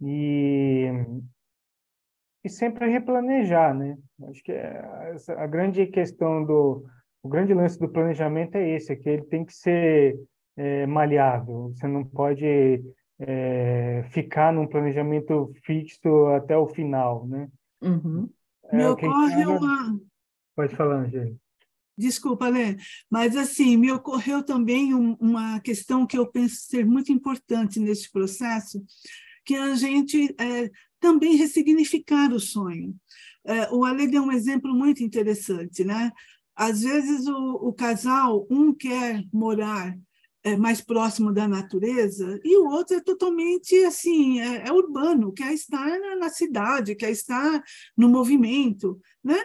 E, 0.00 0.86
e 2.44 2.48
sempre 2.48 2.88
replanejar, 2.88 3.74
né? 3.74 3.98
Acho 4.28 4.44
que 4.44 4.52
é 4.52 5.16
a 5.36 5.46
grande 5.48 5.84
questão 5.88 6.44
do 6.44 6.84
o 7.26 7.28
grande 7.28 7.52
lance 7.52 7.78
do 7.78 7.88
planejamento 7.88 8.54
é 8.54 8.76
esse, 8.76 8.92
é 8.92 8.96
que 8.96 9.08
ele 9.08 9.24
tem 9.24 9.44
que 9.44 9.52
ser 9.52 10.16
é, 10.56 10.86
maleável. 10.86 11.72
Você 11.74 11.88
não 11.88 12.04
pode 12.04 12.80
é, 13.18 14.04
ficar 14.10 14.52
num 14.52 14.66
planejamento 14.66 15.52
fixo 15.64 16.26
até 16.28 16.56
o 16.56 16.68
final, 16.68 17.26
né? 17.26 17.48
Uhum. 17.82 18.30
É 18.66 18.76
me 18.76 18.86
ocorre 18.86 19.44
uma... 19.44 20.00
Pode 20.54 20.74
falar, 20.76 21.00
Angélica. 21.00 21.36
Desculpa, 21.98 22.48
Lê, 22.48 22.76
mas 23.10 23.36
assim, 23.36 23.76
me 23.76 23.90
ocorreu 23.90 24.44
também 24.44 24.94
um, 24.94 25.14
uma 25.14 25.58
questão 25.60 26.06
que 26.06 26.16
eu 26.16 26.26
penso 26.26 26.56
ser 26.56 26.84
muito 26.84 27.10
importante 27.10 27.80
nesse 27.80 28.12
processo, 28.12 28.84
que 29.44 29.54
a 29.54 29.74
gente 29.74 30.34
é, 30.38 30.70
também 31.00 31.36
ressignificar 31.36 32.32
o 32.32 32.38
sonho. 32.38 32.94
É, 33.46 33.70
o 33.72 33.84
Ale 33.84 34.06
deu 34.06 34.22
um 34.22 34.32
exemplo 34.32 34.74
muito 34.74 35.02
interessante, 35.02 35.84
né? 35.84 36.12
Às 36.56 36.80
vezes 36.80 37.26
o, 37.26 37.68
o 37.68 37.72
casal, 37.72 38.46
um 38.50 38.72
quer 38.72 39.22
morar 39.30 39.94
é, 40.42 40.56
mais 40.56 40.80
próximo 40.80 41.32
da 41.32 41.46
natureza 41.46 42.40
e 42.42 42.56
o 42.56 42.68
outro 42.68 42.96
é 42.96 43.00
totalmente 43.00 43.74
assim, 43.84 44.40
é, 44.40 44.68
é 44.68 44.72
urbano, 44.72 45.32
quer 45.32 45.52
estar 45.52 45.98
na, 45.98 46.16
na, 46.16 46.30
cidade, 46.30 46.94
quer 46.94 47.10
estar 47.10 47.62
no 47.96 48.08
movimento, 48.08 48.98
né? 49.22 49.44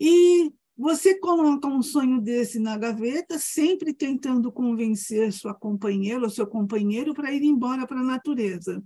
E 0.00 0.52
você 0.78 1.18
coloca 1.18 1.66
um 1.66 1.82
sonho 1.82 2.20
desse 2.20 2.58
na 2.58 2.78
gaveta, 2.78 3.38
sempre 3.38 3.92
tentando 3.92 4.52
convencer 4.52 5.32
sua 5.32 5.52
companheira 5.52 6.22
ou 6.22 6.30
seu 6.30 6.46
companheiro 6.46 7.12
para 7.12 7.32
ir 7.32 7.42
embora 7.42 7.86
para 7.86 8.00
a 8.00 8.04
natureza. 8.04 8.82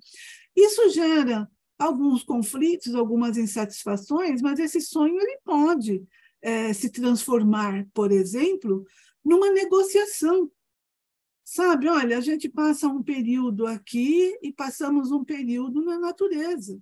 Isso 0.56 0.88
gera 0.90 1.48
alguns 1.78 2.22
conflitos, 2.22 2.94
algumas 2.94 3.36
insatisfações, 3.36 4.40
mas 4.40 4.58
esse 4.58 4.80
sonho 4.80 5.18
ele 5.20 5.38
pode 5.44 6.02
é, 6.42 6.72
se 6.72 6.90
transformar, 6.90 7.86
por 7.92 8.10
exemplo, 8.12 8.84
numa 9.24 9.50
negociação. 9.50 10.50
Sabe, 11.44 11.88
olha, 11.88 12.18
a 12.18 12.20
gente 12.20 12.48
passa 12.48 12.86
um 12.86 13.02
período 13.02 13.66
aqui 13.66 14.38
e 14.42 14.52
passamos 14.52 15.10
um 15.10 15.24
período 15.24 15.84
na 15.84 15.98
natureza. 15.98 16.80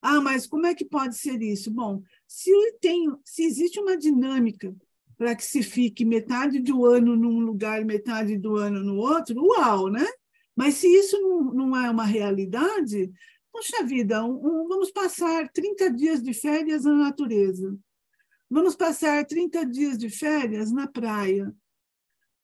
Ah, 0.00 0.20
mas 0.20 0.46
como 0.46 0.66
é 0.66 0.74
que 0.74 0.84
pode 0.84 1.16
ser 1.16 1.42
isso? 1.42 1.70
Bom, 1.70 2.02
se, 2.26 2.50
tem, 2.80 3.10
se 3.24 3.42
existe 3.44 3.80
uma 3.80 3.96
dinâmica 3.96 4.74
para 5.16 5.34
que 5.34 5.44
se 5.44 5.62
fique 5.62 6.04
metade 6.04 6.60
do 6.60 6.86
ano 6.86 7.16
num 7.16 7.40
lugar, 7.40 7.84
metade 7.84 8.36
do 8.38 8.56
ano 8.56 8.84
no 8.84 8.96
outro, 8.96 9.34
uau, 9.44 9.88
né? 9.88 10.06
Mas 10.54 10.74
se 10.74 10.86
isso 10.86 11.20
não, 11.20 11.52
não 11.52 11.76
é 11.76 11.90
uma 11.90 12.04
realidade, 12.04 13.10
poxa 13.52 13.84
vida, 13.84 14.24
um, 14.24 14.34
um, 14.34 14.68
vamos 14.68 14.92
passar 14.92 15.48
30 15.50 15.90
dias 15.90 16.22
de 16.22 16.32
férias 16.32 16.84
na 16.84 16.94
natureza. 16.94 17.76
Vamos 18.50 18.74
passar 18.74 19.24
30 19.26 19.66
dias 19.66 19.98
de 19.98 20.08
férias 20.08 20.72
na 20.72 20.86
praia. 20.86 21.54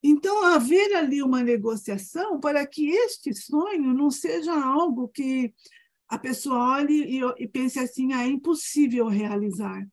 Então, 0.02 0.44
haver 0.44 0.94
ali 0.94 1.22
uma 1.22 1.42
negociação 1.42 2.38
para 2.38 2.66
que 2.66 2.90
este 2.90 3.32
sonho 3.32 3.94
não 3.94 4.10
seja 4.10 4.52
algo 4.52 5.08
que 5.08 5.54
a 6.06 6.18
pessoa 6.18 6.76
olhe 6.76 7.18
e, 7.18 7.20
e 7.38 7.48
pense 7.48 7.78
assim: 7.78 8.12
ah, 8.12 8.22
é 8.22 8.28
impossível 8.28 9.08
realizar. 9.08 9.86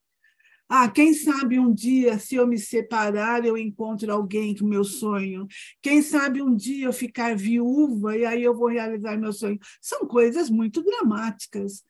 Ah, 0.68 0.89
quem 0.89 1.13
sabe 1.13 1.60
um 1.60 1.74
dia, 1.74 2.18
se 2.18 2.36
eu 2.36 2.48
me 2.48 2.58
separar, 2.58 3.46
eu 3.46 3.58
encontro 3.58 4.12
alguém 4.12 4.53
que 4.53 4.63
meu 4.63 4.86
sonho. 4.86 5.46
Quem 5.82 6.01
sabe 6.01 6.41
um 6.41 6.56
dia 6.56 6.86
eu 6.86 6.94
ficar 6.94 7.36
viúva 7.36 8.18
e 8.18 8.25
aí 8.25 8.44
eu 8.44 8.56
vou 8.56 8.68
realizar 8.68 9.18
meu 9.18 9.34
sonho. 9.34 9.60
São 9.82 10.08
coisas 10.08 10.50
muito 10.50 10.82
dramáticas. 10.82 11.84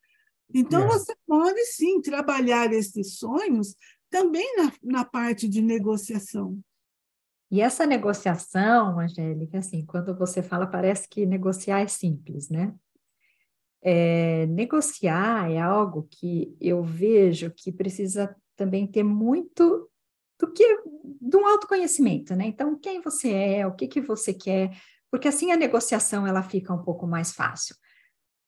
Então, 0.53 0.83
é. 0.83 0.87
você 0.87 1.15
pode 1.27 1.63
sim 1.65 2.01
trabalhar 2.01 2.73
esses 2.73 3.17
sonhos 3.17 3.75
também 4.11 4.55
na, 4.57 4.73
na 4.83 5.05
parte 5.05 5.47
de 5.47 5.61
negociação. 5.61 6.59
E 7.49 7.59
essa 7.61 7.85
negociação, 7.85 8.99
Angélica, 8.99 9.57
assim, 9.57 9.85
quando 9.85 10.15
você 10.15 10.43
fala, 10.43 10.67
parece 10.67 11.07
que 11.09 11.25
negociar 11.25 11.81
é 11.81 11.87
simples, 11.87 12.49
né? 12.49 12.73
É, 13.81 14.45
negociar 14.45 15.49
é 15.51 15.59
algo 15.59 16.07
que 16.09 16.55
eu 16.61 16.83
vejo 16.83 17.51
que 17.51 17.71
precisa 17.71 18.35
também 18.55 18.85
ter 18.85 19.03
muito 19.03 19.89
do 20.39 20.51
que 20.51 20.83
de 21.19 21.37
um 21.37 21.47
autoconhecimento, 21.47 22.35
né? 22.35 22.45
Então, 22.45 22.77
quem 22.77 23.01
você 23.01 23.33
é, 23.33 23.67
o 23.67 23.73
que 23.73 23.87
que 23.87 24.01
você 24.01 24.33
quer, 24.33 24.71
porque 25.09 25.27
assim 25.27 25.51
a 25.51 25.57
negociação 25.57 26.27
ela 26.27 26.43
fica 26.43 26.73
um 26.73 26.83
pouco 26.83 27.07
mais 27.07 27.31
fácil. 27.31 27.75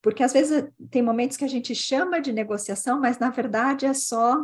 Porque 0.01 0.23
às 0.23 0.33
vezes 0.33 0.69
tem 0.91 1.01
momentos 1.01 1.37
que 1.37 1.45
a 1.45 1.49
gente 1.49 1.73
chama 1.73 2.21
de 2.21 2.31
negociação, 2.31 2.99
mas 2.99 3.19
na 3.19 3.29
verdade 3.29 3.85
é 3.85 3.93
só 3.93 4.37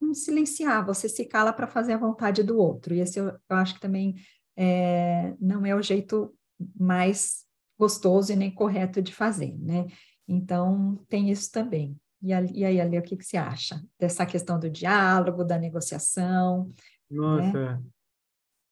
um 0.00 0.14
silenciar, 0.14 0.84
você 0.84 1.08
se 1.08 1.24
cala 1.24 1.52
para 1.52 1.66
fazer 1.66 1.92
a 1.92 1.98
vontade 1.98 2.42
do 2.42 2.56
outro. 2.56 2.94
E 2.94 3.00
esse 3.00 3.18
eu, 3.18 3.26
eu 3.28 3.56
acho 3.56 3.74
que 3.74 3.80
também 3.80 4.14
é, 4.56 5.34
não 5.40 5.64
é 5.64 5.74
o 5.74 5.82
jeito 5.82 6.34
mais 6.78 7.44
gostoso 7.78 8.32
e 8.32 8.36
nem 8.36 8.50
correto 8.50 9.00
de 9.00 9.14
fazer, 9.14 9.56
né? 9.58 9.86
Então, 10.26 10.96
tem 11.08 11.30
isso 11.30 11.50
também. 11.50 11.96
E, 12.22 12.30
e 12.30 12.64
aí, 12.64 12.80
Ale, 12.80 12.98
o 12.98 13.02
que, 13.02 13.16
que 13.16 13.24
você 13.24 13.36
acha 13.36 13.80
dessa 13.98 14.26
questão 14.26 14.58
do 14.58 14.68
diálogo, 14.68 15.44
da 15.44 15.58
negociação? 15.58 16.72
Nossa, 17.10 17.76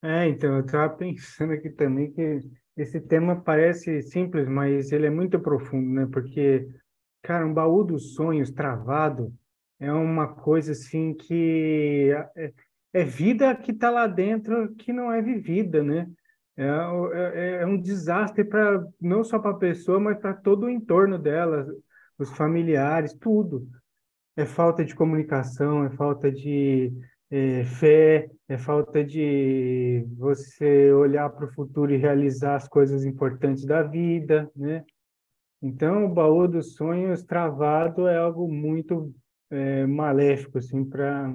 né? 0.02 0.25
é, 0.25 0.28
então, 0.28 0.54
eu 0.56 0.64
estava 0.64 0.92
pensando 0.95 1.52
aqui 1.52 1.71
também 1.71 2.12
que 2.12 2.40
esse 2.76 3.00
tema 3.00 3.40
parece 3.40 4.02
simples, 4.02 4.47
mas 4.49 4.92
ele 4.92 5.06
é 5.06 5.11
muito 5.11 5.40
profundo, 5.40 5.88
né? 5.88 6.09
Porque, 6.12 6.68
cara, 7.23 7.47
um 7.47 7.54
baú 7.54 7.85
dos 7.85 8.14
sonhos 8.14 8.50
travado 8.50 9.33
é 9.78 9.92
uma 9.92 10.28
coisa 10.28 10.73
assim 10.73 11.14
que 11.14 12.11
é, 12.37 12.52
é 12.92 13.04
vida 13.04 13.54
que 13.54 13.73
está 13.73 13.90
lá 13.90 14.06
dentro 14.06 14.75
que 14.76 14.92
não 14.92 15.12
é 15.12 15.21
vivida, 15.21 15.83
né? 15.83 16.09
É, 16.56 16.64
é, 17.12 17.62
é 17.62 17.66
um 17.66 17.78
desastre 17.78 18.42
para 18.42 18.83
não 19.00 19.23
só 19.23 19.38
para 19.38 19.50
a 19.50 19.59
pessoa, 19.59 20.00
mas 20.00 20.18
para 20.18 20.33
todo 20.33 20.64
o 20.64 20.71
entorno 20.71 21.18
dela, 21.18 21.66
os 22.18 22.30
familiares, 22.30 23.12
tudo. 23.12 23.68
É 24.37 24.47
falta 24.47 24.85
de 24.85 24.95
comunicação, 24.95 25.85
é 25.85 25.90
falta 25.90 26.30
de 26.30 26.92
é, 27.30 27.64
fé, 27.64 28.30
é 28.49 28.56
falta 28.56 29.04
de 29.04 30.06
você 30.16 30.92
olhar 30.92 31.28
para 31.30 31.47
o 31.47 31.52
futuro 31.52 31.92
e 31.92 31.97
realizar 31.97 32.56
as 32.56 32.68
coisas 32.68 33.04
importantes 33.04 33.64
da 33.64 33.83
vida, 33.83 34.50
né? 34.54 34.85
Então, 35.61 36.04
o 36.04 36.14
baú 36.14 36.47
dos 36.47 36.75
sonhos 36.75 37.23
travado 37.25 38.06
é 38.06 38.16
algo 38.18 38.47
muito 38.47 39.14
é, 39.50 39.86
maléfico, 39.86 40.58
assim, 40.58 40.84
para 40.84 41.34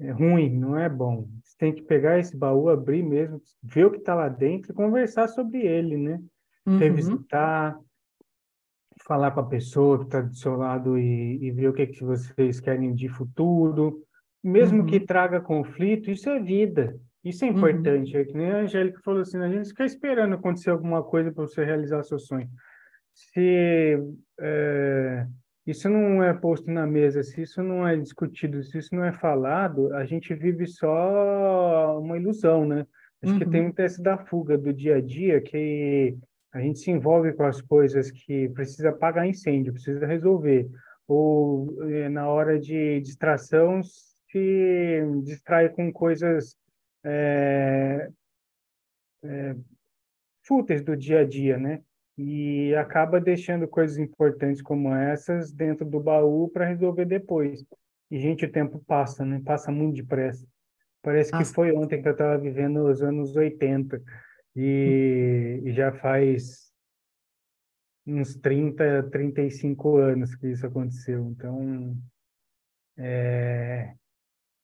é 0.00 0.10
ruim, 0.10 0.50
não 0.50 0.76
é 0.76 0.88
bom. 0.88 1.28
Você 1.42 1.56
tem 1.56 1.72
que 1.72 1.82
pegar 1.82 2.18
esse 2.18 2.36
baú, 2.36 2.68
abrir 2.68 3.02
mesmo, 3.02 3.40
ver 3.62 3.86
o 3.86 3.90
que 3.90 3.98
está 3.98 4.14
lá 4.14 4.28
dentro 4.28 4.72
e 4.72 4.74
conversar 4.74 5.28
sobre 5.28 5.60
ele, 5.64 5.96
né? 5.96 6.20
Uhum. 6.66 6.78
Revisitar, 6.78 7.78
falar 9.04 9.30
com 9.30 9.40
a 9.40 9.46
pessoa 9.46 9.98
que 9.98 10.04
está 10.04 10.20
do 10.20 10.34
seu 10.34 10.56
lado 10.56 10.98
e, 10.98 11.38
e, 11.44 11.50
ver 11.52 11.68
o 11.68 11.72
que, 11.72 11.82
é 11.82 11.86
que 11.86 12.02
vocês 12.02 12.60
querem 12.60 12.94
de 12.94 13.08
futuro. 13.08 14.02
Mesmo 14.42 14.80
uhum. 14.80 14.86
que 14.86 15.00
traga 15.00 15.40
conflito, 15.40 16.10
isso 16.10 16.28
é 16.28 16.40
vida. 16.40 16.98
Isso 17.24 17.44
é 17.44 17.48
importante. 17.48 18.14
Uhum. 18.14 18.20
É 18.20 18.24
que 18.24 18.36
nem 18.36 18.50
a 18.50 18.58
Angélica 18.58 19.00
falou 19.02 19.20
assim, 19.20 19.38
a 19.38 19.48
gente 19.48 19.68
fica 19.68 19.84
esperando 19.84 20.34
acontecer 20.34 20.70
alguma 20.70 21.02
coisa 21.02 21.30
para 21.32 21.46
você 21.46 21.64
realizar 21.64 22.02
seu 22.02 22.18
sonho. 22.18 22.48
Se 23.14 23.96
é, 24.40 25.26
isso 25.66 25.88
não 25.88 26.22
é 26.22 26.32
posto 26.34 26.70
na 26.70 26.86
mesa, 26.86 27.22
se 27.22 27.42
isso 27.42 27.62
não 27.62 27.86
é 27.86 27.96
discutido, 27.96 28.62
se 28.62 28.78
isso 28.78 28.94
não 28.94 29.04
é 29.04 29.12
falado, 29.12 29.94
a 29.94 30.04
gente 30.04 30.34
vive 30.34 30.66
só 30.66 31.98
uma 31.98 32.18
ilusão, 32.18 32.66
né? 32.66 32.86
Acho 33.22 33.32
uhum. 33.32 33.38
que 33.38 33.46
tem 33.46 33.66
um 33.66 33.72
teste 33.72 34.02
da 34.02 34.18
fuga 34.18 34.58
do 34.58 34.72
dia 34.72 34.96
a 34.96 35.00
dia 35.00 35.40
que 35.40 36.16
a 36.52 36.60
gente 36.60 36.78
se 36.78 36.90
envolve 36.90 37.32
com 37.32 37.44
as 37.44 37.60
coisas 37.62 38.10
que 38.10 38.48
precisa 38.50 38.90
apagar 38.90 39.26
incêndio, 39.26 39.72
precisa 39.72 40.06
resolver. 40.06 40.68
Ou 41.08 41.74
eh, 41.90 42.08
na 42.08 42.28
hora 42.28 42.58
de 42.58 43.00
distração, 43.00 43.82
se 43.82 45.02
distrai 45.22 45.68
com 45.68 45.92
coisas 45.92 46.56
é, 47.02 48.08
é, 49.24 49.56
fúteis 50.42 50.82
do 50.82 50.96
dia 50.96 51.20
a 51.20 51.24
dia, 51.24 51.58
né? 51.58 51.82
E 52.16 52.74
acaba 52.76 53.20
deixando 53.20 53.66
coisas 53.66 53.98
importantes 53.98 54.62
como 54.62 54.94
essas 54.94 55.52
dentro 55.52 55.84
do 55.84 56.00
baú 56.00 56.48
para 56.48 56.66
resolver 56.66 57.04
depois. 57.04 57.64
E, 58.10 58.18
gente, 58.18 58.44
o 58.44 58.52
tempo 58.52 58.78
passa, 58.86 59.24
né? 59.24 59.40
Passa 59.44 59.72
muito 59.72 59.96
depressa. 59.96 60.46
Parece 61.02 61.32
que 61.32 61.44
foi 61.44 61.72
ontem 61.72 62.00
que 62.00 62.08
eu 62.08 62.12
estava 62.12 62.38
vivendo 62.38 62.88
os 62.88 63.02
anos 63.02 63.36
80 63.36 64.00
e, 64.56 65.60
e 65.64 65.72
já 65.72 65.92
faz 65.92 66.72
uns 68.06 68.36
30, 68.36 69.10
35 69.10 69.96
anos 69.96 70.34
que 70.34 70.48
isso 70.48 70.66
aconteceu. 70.66 71.26
Então, 71.26 71.96
é, 72.96 73.94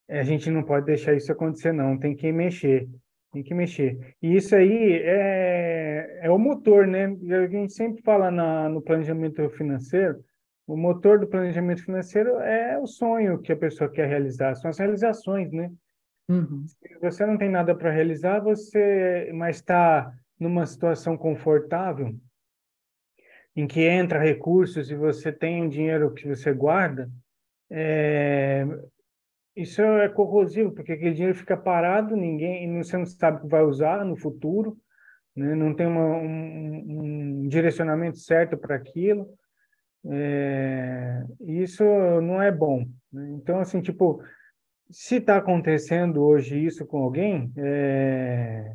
a 0.09 0.23
gente 0.23 0.51
não 0.51 0.63
pode 0.63 0.87
deixar 0.87 1.15
isso 1.15 1.33
acontecer, 1.33 1.73
não. 1.73 1.99
Tem 1.99 2.15
que 2.15 2.31
mexer, 2.33 2.89
tem 3.33 3.43
que 3.43 3.55
mexer. 3.55 4.17
E 4.21 4.37
isso 4.37 4.55
aí 4.55 5.01
é, 5.03 6.21
é 6.23 6.31
o 6.31 6.39
motor, 6.39 6.87
né? 6.87 7.07
A 7.07 7.47
gente 7.47 7.73
sempre 7.73 8.03
fala 8.03 8.31
na, 8.31 8.69
no 8.69 8.83
planejamento 8.83 9.49
financeiro, 9.51 10.25
o 10.67 10.77
motor 10.77 11.19
do 11.19 11.27
planejamento 11.27 11.85
financeiro 11.85 12.39
é 12.41 12.79
o 12.79 12.87
sonho 12.87 13.41
que 13.41 13.53
a 13.53 13.57
pessoa 13.57 13.91
quer 13.91 14.09
realizar, 14.09 14.55
são 14.55 14.71
as 14.71 14.79
realizações, 14.79 15.51
né? 15.51 15.71
Uhum. 16.29 16.65
Se 16.67 16.99
você 17.01 17.27
não 17.27 17.37
tem 17.37 17.49
nada 17.49 17.75
para 17.75 17.91
realizar, 17.91 18.39
você 18.39 19.31
mas 19.35 19.57
está 19.57 20.13
numa 20.39 20.65
situação 20.65 21.17
confortável, 21.17 22.15
em 23.57 23.67
que 23.67 23.81
entra 23.81 24.21
recursos 24.21 24.91
e 24.91 24.95
você 24.95 25.33
tem 25.33 25.63
um 25.63 25.69
dinheiro 25.69 26.15
que 26.15 26.29
você 26.29 26.53
guarda, 26.53 27.11
é, 27.69 28.65
isso 29.63 29.83
é 29.83 30.09
corrosivo, 30.09 30.73
porque 30.73 30.93
aquele 30.93 31.15
dinheiro 31.15 31.37
fica 31.37 31.57
parado, 31.57 32.17
ninguém, 32.17 32.83
você 32.83 32.97
não 32.97 33.07
sabe 33.07 33.39
o 33.39 33.41
que 33.43 33.49
vai 33.49 33.63
usar 33.63 34.05
no 34.05 34.17
futuro, 34.17 34.77
né? 35.37 35.55
não 35.55 35.75
tem 35.75 35.87
uma, 35.87 36.17
um, 36.17 37.43
um 37.45 37.49
direcionamento 37.49 38.19
certo 38.19 38.57
para 38.57 38.77
aquilo. 38.77 39.29
É, 40.07 41.25
isso 41.41 41.85
não 42.23 42.41
é 42.41 42.51
bom. 42.51 42.87
Né? 43.13 43.31
Então, 43.33 43.61
assim, 43.61 43.81
tipo, 43.81 44.23
se 44.91 45.17
está 45.17 45.37
acontecendo 45.37 46.23
hoje 46.23 46.59
isso 46.65 46.87
com 46.87 47.03
alguém, 47.03 47.53
é, 47.57 48.75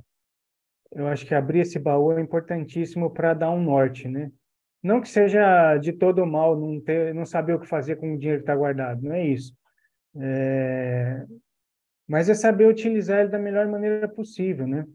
eu 0.92 1.08
acho 1.08 1.26
que 1.26 1.36
abrir 1.36 1.60
esse 1.60 1.78
baú 1.78 2.14
é 2.14 2.22
importantíssimo 2.22 3.12
para 3.12 3.34
dar 3.34 3.52
um 3.52 3.62
norte, 3.62 4.08
né? 4.08 4.32
Não 4.82 5.02
que 5.02 5.10
seja 5.10 5.78
de 5.78 5.92
todo 5.92 6.26
mal 6.26 6.56
não 6.56 6.80
ter, 6.80 7.14
não 7.14 7.26
saber 7.26 7.54
o 7.54 7.60
que 7.60 7.68
fazer 7.68 7.96
com 7.96 8.14
o 8.14 8.18
dinheiro 8.18 8.40
que 8.40 8.44
está 8.44 8.56
guardado, 8.56 9.02
não 9.02 9.14
é 9.14 9.26
isso. 9.26 9.52
É, 10.18 11.26
mas 12.08 12.30
é 12.30 12.34
saber 12.34 12.68
utilizar 12.68 13.22
ele 13.22 13.30
da 13.30 13.40
melhor 13.40 13.68
maneira 13.68 14.08
possível, 14.08 14.68
né? 14.68 14.86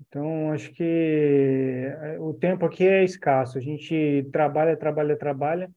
Então, 0.00 0.50
acho 0.50 0.72
que 0.72 0.82
é, 0.82 2.18
o 2.18 2.32
tempo 2.32 2.64
aqui 2.64 2.86
é 2.86 3.04
escasso. 3.04 3.58
A 3.58 3.60
gente 3.60 4.28
trabalha, 4.32 4.76
trabalha, 4.76 5.16
trabalha 5.16 5.70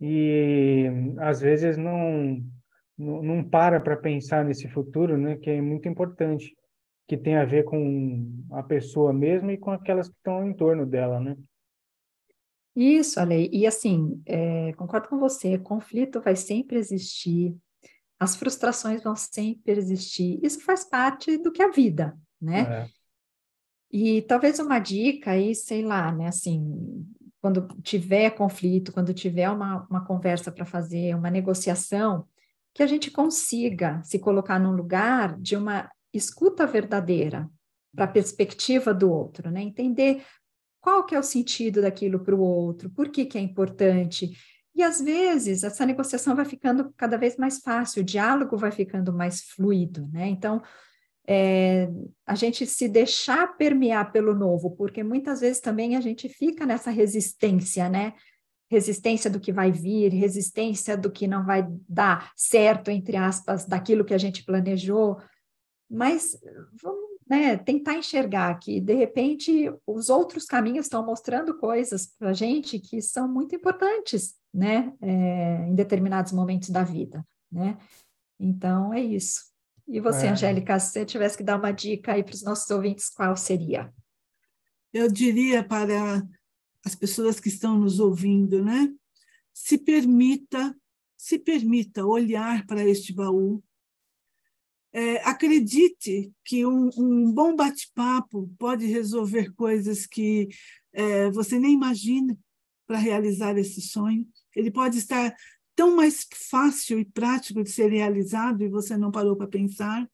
e 0.00 0.86
às 1.18 1.40
vezes 1.40 1.76
não 1.76 2.42
não, 2.96 3.44
para 3.44 3.78
para 3.78 3.96
pensar 3.96 4.44
nesse 4.44 4.66
futuro, 4.68 5.16
né? 5.16 5.36
Que 5.36 5.50
é 5.50 5.60
muito 5.60 5.88
importante, 5.88 6.56
que 7.06 7.16
tem 7.16 7.36
a 7.36 7.44
ver 7.44 7.64
com 7.64 8.28
a 8.50 8.62
pessoa 8.62 9.12
mesma 9.12 9.52
e 9.52 9.58
com 9.58 9.70
aquelas 9.70 10.08
que 10.08 10.16
estão 10.16 10.44
em 10.44 10.52
torno 10.52 10.84
dela, 10.84 11.20
né? 11.20 11.36
Isso, 12.74 13.20
Ale. 13.20 13.48
E 13.52 13.66
assim, 13.66 14.20
é, 14.26 14.72
concordo 14.72 15.08
com 15.08 15.18
você, 15.18 15.58
conflito 15.58 16.20
vai 16.20 16.34
sempre 16.34 16.76
existir, 16.76 17.56
as 18.18 18.36
frustrações 18.36 19.02
vão 19.02 19.14
sempre 19.14 19.72
existir. 19.72 20.40
Isso 20.42 20.60
faz 20.64 20.84
parte 20.84 21.38
do 21.38 21.52
que 21.52 21.62
é 21.62 21.66
a 21.66 21.70
vida, 21.70 22.18
né? 22.40 22.60
É. 22.60 22.88
E 23.90 24.22
talvez 24.22 24.58
uma 24.58 24.78
dica 24.78 25.30
aí, 25.30 25.54
sei 25.54 25.82
lá, 25.82 26.12
né? 26.12 26.28
Assim, 26.28 27.06
quando 27.40 27.66
tiver 27.82 28.30
conflito, 28.30 28.92
quando 28.92 29.14
tiver 29.14 29.48
uma, 29.48 29.86
uma 29.88 30.04
conversa 30.04 30.50
para 30.50 30.64
fazer, 30.64 31.14
uma 31.14 31.30
negociação, 31.30 32.26
que 32.74 32.82
a 32.82 32.86
gente 32.86 33.10
consiga 33.10 34.02
se 34.04 34.18
colocar 34.18 34.58
num 34.58 34.72
lugar 34.72 35.38
de 35.38 35.56
uma 35.56 35.90
escuta 36.12 36.66
verdadeira 36.66 37.48
para 37.94 38.04
a 38.04 38.08
perspectiva 38.08 38.92
do 38.92 39.10
outro, 39.10 39.50
né? 39.50 39.62
Entender 39.62 40.24
qual 40.80 41.04
que 41.04 41.14
é 41.14 41.18
o 41.18 41.22
sentido 41.22 41.82
daquilo 41.82 42.20
para 42.20 42.34
o 42.34 42.40
outro, 42.40 42.90
por 42.90 43.08
que, 43.08 43.24
que 43.24 43.38
é 43.38 43.40
importante. 43.40 44.32
E 44.78 44.82
às 44.84 45.00
vezes 45.00 45.64
essa 45.64 45.84
negociação 45.84 46.36
vai 46.36 46.44
ficando 46.44 46.94
cada 46.96 47.18
vez 47.18 47.36
mais 47.36 47.58
fácil, 47.58 48.00
o 48.00 48.04
diálogo 48.04 48.56
vai 48.56 48.70
ficando 48.70 49.12
mais 49.12 49.40
fluido, 49.40 50.08
né? 50.12 50.28
Então, 50.28 50.62
é, 51.26 51.90
a 52.24 52.36
gente 52.36 52.64
se 52.64 52.88
deixar 52.88 53.56
permear 53.56 54.12
pelo 54.12 54.32
novo, 54.32 54.76
porque 54.76 55.02
muitas 55.02 55.40
vezes 55.40 55.60
também 55.60 55.96
a 55.96 56.00
gente 56.00 56.28
fica 56.28 56.64
nessa 56.64 56.92
resistência, 56.92 57.88
né? 57.88 58.14
Resistência 58.70 59.28
do 59.28 59.40
que 59.40 59.52
vai 59.52 59.72
vir, 59.72 60.12
resistência 60.12 60.96
do 60.96 61.10
que 61.10 61.26
não 61.26 61.44
vai 61.44 61.66
dar 61.88 62.30
certo, 62.36 62.88
entre 62.88 63.16
aspas, 63.16 63.66
daquilo 63.66 64.04
que 64.04 64.14
a 64.14 64.18
gente 64.18 64.44
planejou. 64.44 65.20
Mas 65.90 66.38
vamos 66.80 67.17
né, 67.28 67.56
tentar 67.56 67.94
enxergar 67.94 68.58
que, 68.58 68.80
de 68.80 68.94
repente, 68.94 69.70
os 69.86 70.08
outros 70.08 70.46
caminhos 70.46 70.86
estão 70.86 71.04
mostrando 71.04 71.58
coisas 71.58 72.06
para 72.18 72.30
a 72.30 72.32
gente 72.32 72.78
que 72.78 73.02
são 73.02 73.28
muito 73.28 73.54
importantes, 73.54 74.34
né, 74.52 74.94
é, 75.00 75.66
em 75.68 75.74
determinados 75.74 76.32
momentos 76.32 76.70
da 76.70 76.82
vida, 76.82 77.26
né? 77.52 77.76
Então, 78.40 78.94
é 78.94 79.00
isso. 79.00 79.48
E 79.86 80.00
você, 80.00 80.26
é. 80.26 80.30
Angélica, 80.30 80.78
se 80.78 80.92
você 80.92 81.04
tivesse 81.04 81.36
que 81.36 81.42
dar 81.42 81.58
uma 81.58 81.72
dica 81.72 82.12
aí 82.12 82.22
para 82.22 82.34
os 82.34 82.42
nossos 82.42 82.70
ouvintes, 82.70 83.10
qual 83.10 83.36
seria? 83.36 83.92
Eu 84.92 85.10
diria 85.10 85.62
para 85.62 86.22
as 86.84 86.94
pessoas 86.94 87.38
que 87.40 87.48
estão 87.48 87.78
nos 87.78 88.00
ouvindo, 88.00 88.64
né? 88.64 88.92
Se 89.52 89.76
permita, 89.76 90.74
se 91.16 91.38
permita 91.38 92.06
olhar 92.06 92.64
para 92.66 92.84
este 92.84 93.12
baú, 93.12 93.62
é, 94.92 95.16
acredite 95.28 96.32
que 96.44 96.64
um, 96.64 96.88
um 96.96 97.32
bom 97.32 97.54
bate-papo 97.54 98.50
pode 98.58 98.86
resolver 98.86 99.52
coisas 99.54 100.06
que 100.06 100.48
é, 100.92 101.30
você 101.30 101.58
nem 101.58 101.74
imagina 101.74 102.36
para 102.86 102.98
realizar 102.98 103.56
esse 103.58 103.80
sonho. 103.80 104.26
Ele 104.56 104.70
pode 104.70 104.98
estar 104.98 105.34
tão 105.76 105.94
mais 105.94 106.26
fácil 106.50 106.98
e 106.98 107.04
prático 107.04 107.62
de 107.62 107.70
ser 107.70 107.90
realizado 107.90 108.64
e 108.64 108.68
você 108.68 108.96
não 108.96 109.12
parou 109.12 109.36
para 109.36 109.46
pensar. 109.46 110.08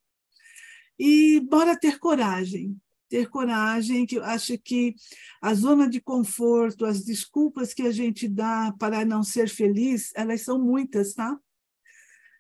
E 0.98 1.40
bora 1.40 1.78
ter 1.78 1.98
coragem, 1.98 2.76
ter 3.08 3.28
coragem, 3.28 4.04
que 4.04 4.16
eu 4.16 4.24
acho 4.24 4.58
que 4.58 4.94
a 5.40 5.54
zona 5.54 5.88
de 5.88 6.00
conforto, 6.00 6.84
as 6.84 7.04
desculpas 7.04 7.72
que 7.72 7.82
a 7.82 7.90
gente 7.90 8.28
dá 8.28 8.74
para 8.78 9.04
não 9.04 9.22
ser 9.22 9.48
feliz, 9.48 10.12
elas 10.14 10.42
são 10.42 10.58
muitas, 10.58 11.14
tá? 11.14 11.38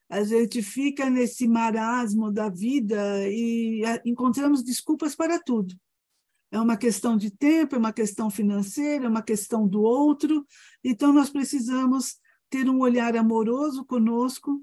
A 0.08 0.22
gente 0.22 0.62
fica 0.62 1.08
nesse 1.08 1.48
marasmo 1.48 2.30
da 2.30 2.48
vida 2.48 3.28
e 3.28 3.82
encontramos 4.04 4.62
desculpas 4.62 5.14
para 5.14 5.38
tudo. 5.38 5.74
É 6.50 6.60
uma 6.60 6.76
questão 6.76 7.16
de 7.16 7.30
tempo, 7.30 7.74
é 7.74 7.78
uma 7.78 7.92
questão 7.92 8.30
financeira, 8.30 9.06
é 9.06 9.08
uma 9.08 9.22
questão 9.22 9.66
do 9.66 9.82
outro. 9.82 10.46
Então, 10.84 11.12
nós 11.12 11.28
precisamos 11.28 12.16
ter 12.48 12.70
um 12.70 12.78
olhar 12.78 13.16
amoroso 13.16 13.84
conosco 13.84 14.62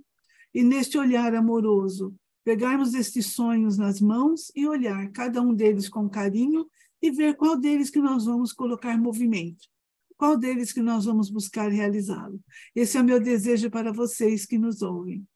e, 0.54 0.64
neste 0.64 0.98
olhar 0.98 1.36
amoroso, 1.36 2.16
pegarmos 2.44 2.94
estes 2.94 3.28
sonhos 3.28 3.78
nas 3.78 4.00
mãos 4.00 4.52
e 4.56 4.68
olhar 4.68 5.12
cada 5.12 5.42
um 5.42 5.54
deles 5.54 5.90
com 5.90 6.10
carinho 6.10 6.66
e 7.02 7.12
ver 7.12 7.36
qual 7.36 7.58
deles 7.58 7.90
que 7.90 8.00
nós 8.00 8.26
vamos 8.26 8.54
colocar 8.54 8.98
movimento, 8.98 9.68
qual 10.16 10.38
deles 10.38 10.72
que 10.72 10.82
nós 10.82 11.06
vamos 11.06 11.30
buscar 11.30 11.70
realizá-lo. 11.70 12.40
Esse 12.74 12.98
é 12.98 13.02
o 13.02 13.04
meu 13.04 13.20
desejo 13.20 13.70
para 13.70 13.92
vocês 13.92 14.46
que 14.46 14.58
nos 14.58 14.82
ouvem. 14.82 15.28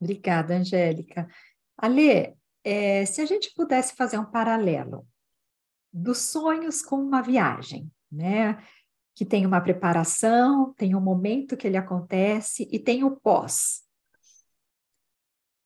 Obrigada, 0.00 0.54
Angélica. 0.56 1.28
Alê, 1.76 2.34
é, 2.64 3.04
se 3.04 3.20
a 3.20 3.26
gente 3.26 3.52
pudesse 3.54 3.94
fazer 3.94 4.18
um 4.18 4.24
paralelo 4.24 5.06
dos 5.92 6.18
sonhos 6.18 6.82
com 6.82 6.96
uma 6.96 7.22
viagem, 7.22 7.90
né? 8.10 8.62
Que 9.14 9.24
tem 9.24 9.44
uma 9.44 9.60
preparação, 9.60 10.72
tem 10.74 10.94
um 10.94 11.00
momento 11.00 11.56
que 11.56 11.66
ele 11.66 11.76
acontece 11.76 12.68
e 12.70 12.78
tem 12.78 13.04
o 13.04 13.16
pós. 13.16 13.82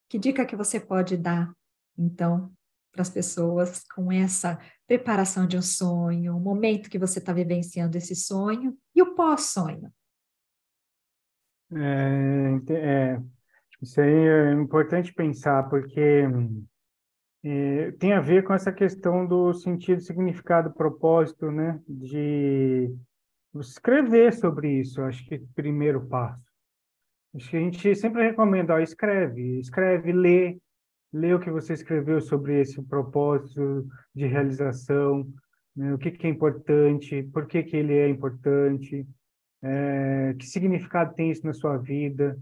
Que 0.08 0.18
dica 0.18 0.46
que 0.46 0.56
você 0.56 0.80
pode 0.80 1.16
dar, 1.16 1.52
então, 1.96 2.52
para 2.90 3.02
as 3.02 3.10
pessoas 3.10 3.84
com 3.94 4.10
essa 4.10 4.58
preparação 4.86 5.46
de 5.46 5.56
um 5.56 5.62
sonho, 5.62 6.36
o 6.36 6.40
momento 6.40 6.88
que 6.88 6.98
você 6.98 7.18
está 7.18 7.32
vivenciando 7.32 7.98
esse 7.98 8.14
sonho 8.14 8.76
e 8.94 9.02
o 9.02 9.14
pós-sonho? 9.14 9.92
É, 11.72 12.72
é, 12.72 13.22
isso 13.84 14.00
aí 14.00 14.10
é 14.10 14.52
importante 14.52 15.12
pensar, 15.12 15.68
porque 15.68 16.26
é, 17.44 17.92
tem 17.92 18.14
a 18.14 18.20
ver 18.20 18.42
com 18.42 18.54
essa 18.54 18.72
questão 18.72 19.26
do 19.26 19.52
sentido, 19.52 20.00
significado, 20.00 20.72
propósito, 20.72 21.50
né? 21.50 21.78
De 21.86 22.90
escrever 23.56 24.32
sobre 24.32 24.80
isso, 24.80 25.02
acho 25.02 25.24
que 25.26 25.34
é 25.34 25.38
o 25.38 25.48
primeiro 25.54 26.06
passo. 26.06 26.42
Acho 27.34 27.50
que 27.50 27.56
a 27.56 27.60
gente 27.60 27.94
sempre 27.94 28.22
recomenda, 28.22 28.74
ó, 28.74 28.78
escreve, 28.78 29.58
escreve, 29.58 30.12
lê, 30.12 30.58
lê 31.12 31.34
o 31.34 31.40
que 31.40 31.50
você 31.50 31.74
escreveu 31.74 32.20
sobre 32.20 32.60
esse 32.60 32.80
propósito 32.82 33.86
de 34.14 34.26
realização, 34.26 35.28
né? 35.76 35.92
o 35.92 35.98
que, 35.98 36.10
que 36.10 36.26
é 36.26 36.30
importante, 36.30 37.22
por 37.24 37.46
que, 37.46 37.62
que 37.62 37.76
ele 37.76 37.92
é 37.92 38.08
importante, 38.08 39.06
é, 39.62 40.34
que 40.38 40.46
significado 40.46 41.14
tem 41.14 41.30
isso 41.30 41.46
na 41.46 41.52
sua 41.52 41.76
vida, 41.76 42.38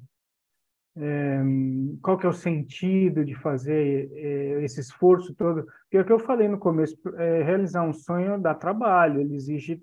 qual 2.03 2.19
que 2.19 2.27
é 2.27 2.29
o 2.29 2.35
sentido 2.35 3.25
de 3.25 3.35
fazer 3.35 4.11
é, 4.13 4.63
esse 4.63 4.81
esforço 4.81 5.35
todo. 5.35 5.65
Porque 5.65 5.97
é 5.97 6.01
o 6.01 6.05
que 6.05 6.13
eu 6.13 6.19
falei 6.19 6.49
no 6.49 6.59
começo, 6.59 6.97
é, 7.17 7.43
realizar 7.43 7.83
um 7.83 7.93
sonho 7.93 8.41
dá 8.41 8.55
trabalho, 8.55 9.21
ele 9.21 9.35
exige 9.35 9.83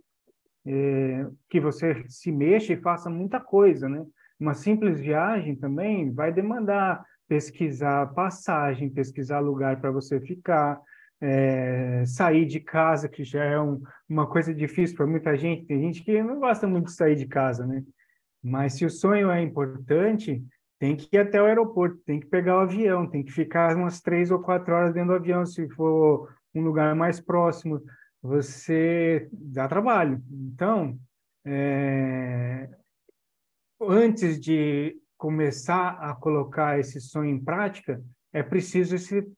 é, 0.66 1.26
que 1.50 1.60
você 1.60 2.04
se 2.08 2.32
mexa 2.32 2.74
e 2.74 2.82
faça 2.82 3.10
muita 3.10 3.40
coisa, 3.40 3.90
né? 3.90 4.06
Uma 4.40 4.54
simples 4.54 5.00
viagem 5.00 5.56
também 5.56 6.12
vai 6.12 6.32
demandar 6.32 7.04
pesquisar 7.28 8.08
passagem, 8.14 8.90
pesquisar 8.90 9.40
lugar 9.40 9.80
para 9.80 9.92
você 9.92 10.20
ficar, 10.20 10.80
é, 11.22 12.04
sair 12.06 12.46
de 12.46 12.60
casa, 12.60 13.10
que 13.10 13.24
já 13.24 13.44
é 13.44 13.60
um, 13.60 13.82
uma 14.08 14.28
coisa 14.28 14.54
difícil 14.54 14.96
para 14.96 15.06
muita 15.06 15.36
gente. 15.38 15.66
Tem 15.66 15.80
gente 15.82 16.04
que 16.04 16.24
não 16.24 16.40
gosta 16.40 16.68
muito 16.68 16.86
de 16.86 16.94
sair 16.94 17.16
de 17.16 17.28
casa, 17.28 17.66
né? 17.68 17.84
Mas 18.42 18.74
se 18.74 18.86
o 18.86 18.90
sonho 18.90 19.30
é 19.30 19.42
importante, 19.42 20.42
tem 20.80 20.96
que 20.96 21.14
ir 21.16 21.20
até 21.20 21.42
o 21.42 21.46
aeroporto, 21.46 21.98
tem 22.06 22.22
que 22.22 22.28
pegar 22.28 22.56
o 22.58 22.62
avião, 22.62 23.08
tem 23.08 23.22
que 23.22 23.32
ficar 23.32 23.76
umas 23.76 24.00
três 24.00 24.32
ou 24.32 24.40
quatro 24.40 24.74
horas 24.74 24.94
dentro 24.94 25.10
do 25.10 25.16
avião, 25.16 25.46
se 25.46 25.68
for 25.70 26.34
um 26.56 26.62
lugar 26.62 26.96
mais 26.96 27.20
próximo, 27.20 27.82
você 28.22 29.28
dá 29.32 29.68
trabalho. 29.68 30.24
Então, 30.32 30.98
é, 31.46 32.70
antes 33.82 34.40
de 34.40 34.98
começar 35.18 35.90
a 36.00 36.16
colocar 36.16 36.80
esse 36.80 37.02
sonho 37.02 37.30
em 37.30 37.44
prática, 37.44 38.02
é 38.32 38.42
preciso 38.42 38.96
esse 38.96 39.30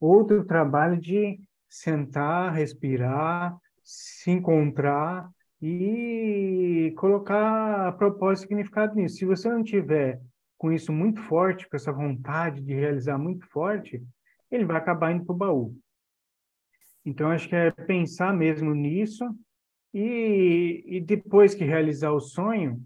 outro 0.00 0.44
trabalho 0.44 1.00
de 1.00 1.40
sentar, 1.68 2.54
respirar, 2.54 3.56
se 3.82 4.30
encontrar 4.30 5.28
e 5.60 6.94
colocar 6.96 7.96
propósito 7.96 8.44
e 8.44 8.48
significado 8.48 8.94
nisso. 8.94 9.16
Se 9.16 9.24
você 9.24 9.48
não 9.48 9.64
tiver 9.64 10.20
com 10.58 10.72
isso 10.72 10.92
muito 10.92 11.20
forte, 11.22 11.68
com 11.68 11.76
essa 11.76 11.92
vontade 11.92 12.62
de 12.62 12.74
realizar 12.74 13.18
muito 13.18 13.46
forte, 13.48 14.02
ele 14.50 14.64
vai 14.64 14.76
acabar 14.76 15.12
indo 15.12 15.24
para 15.24 15.34
o 15.34 15.38
baú. 15.38 15.76
Então, 17.04 17.30
acho 17.30 17.48
que 17.48 17.54
é 17.54 17.70
pensar 17.70 18.34
mesmo 18.34 18.74
nisso 18.74 19.24
e, 19.94 20.82
e 20.86 21.00
depois 21.00 21.54
que 21.54 21.64
realizar 21.64 22.10
o 22.10 22.20
sonho, 22.20 22.82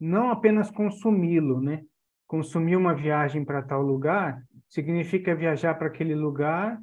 não 0.00 0.30
apenas 0.30 0.70
consumi-lo, 0.70 1.60
né? 1.60 1.84
Consumir 2.26 2.76
uma 2.76 2.94
viagem 2.94 3.44
para 3.44 3.62
tal 3.62 3.82
lugar 3.82 4.42
significa 4.68 5.34
viajar 5.34 5.74
para 5.74 5.86
aquele 5.86 6.14
lugar 6.14 6.80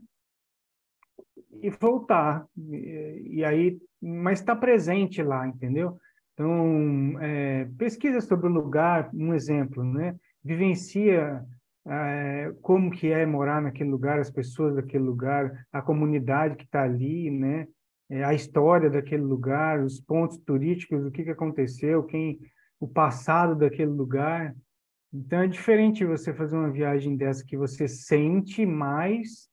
e 1.62 1.70
voltar. 1.70 2.46
E, 2.58 3.38
e 3.38 3.46
aí, 3.46 3.80
mas 4.02 4.40
está 4.40 4.56
presente 4.56 5.22
lá, 5.22 5.48
entendeu? 5.48 6.00
Então, 6.36 7.18
é, 7.22 7.66
pesquisa 7.78 8.20
sobre 8.20 8.48
o 8.48 8.52
lugar, 8.52 9.10
um 9.14 9.34
exemplo, 9.34 9.84
né? 9.86 10.16
Vivencia 10.44 11.42
é, 11.88 12.54
como 12.62 12.92
que 12.92 13.08
é 13.08 13.26
morar 13.26 13.62
naquele 13.62 13.90
lugar, 13.90 14.20
as 14.20 14.30
pessoas 14.30 14.76
daquele 14.76 15.04
lugar, 15.04 15.66
a 15.72 15.82
comunidade 15.82 16.58
que 16.58 16.66
está 16.66 16.84
ali, 16.84 17.32
né? 17.32 17.68
É, 18.10 18.24
a 18.24 18.34
história 18.34 18.90
daquele 18.90 19.24
lugar, 19.24 19.82
os 19.82 20.00
pontos 20.02 20.38
turísticos, 20.40 21.06
o 21.06 21.12
que, 21.12 21.24
que 21.24 21.32
aconteceu, 21.32 22.04
quem, 22.04 22.38
o 22.82 22.88
passado 22.88 23.56
daquele 23.56 23.92
lugar. 23.92 24.54
Então 25.14 25.40
é 25.40 25.48
diferente 25.48 26.04
você 26.04 26.34
fazer 26.34 26.58
uma 26.58 26.70
viagem 26.70 27.16
dessa 27.16 27.46
que 27.46 27.56
você 27.56 27.88
sente 27.88 28.66
mais. 28.66 29.48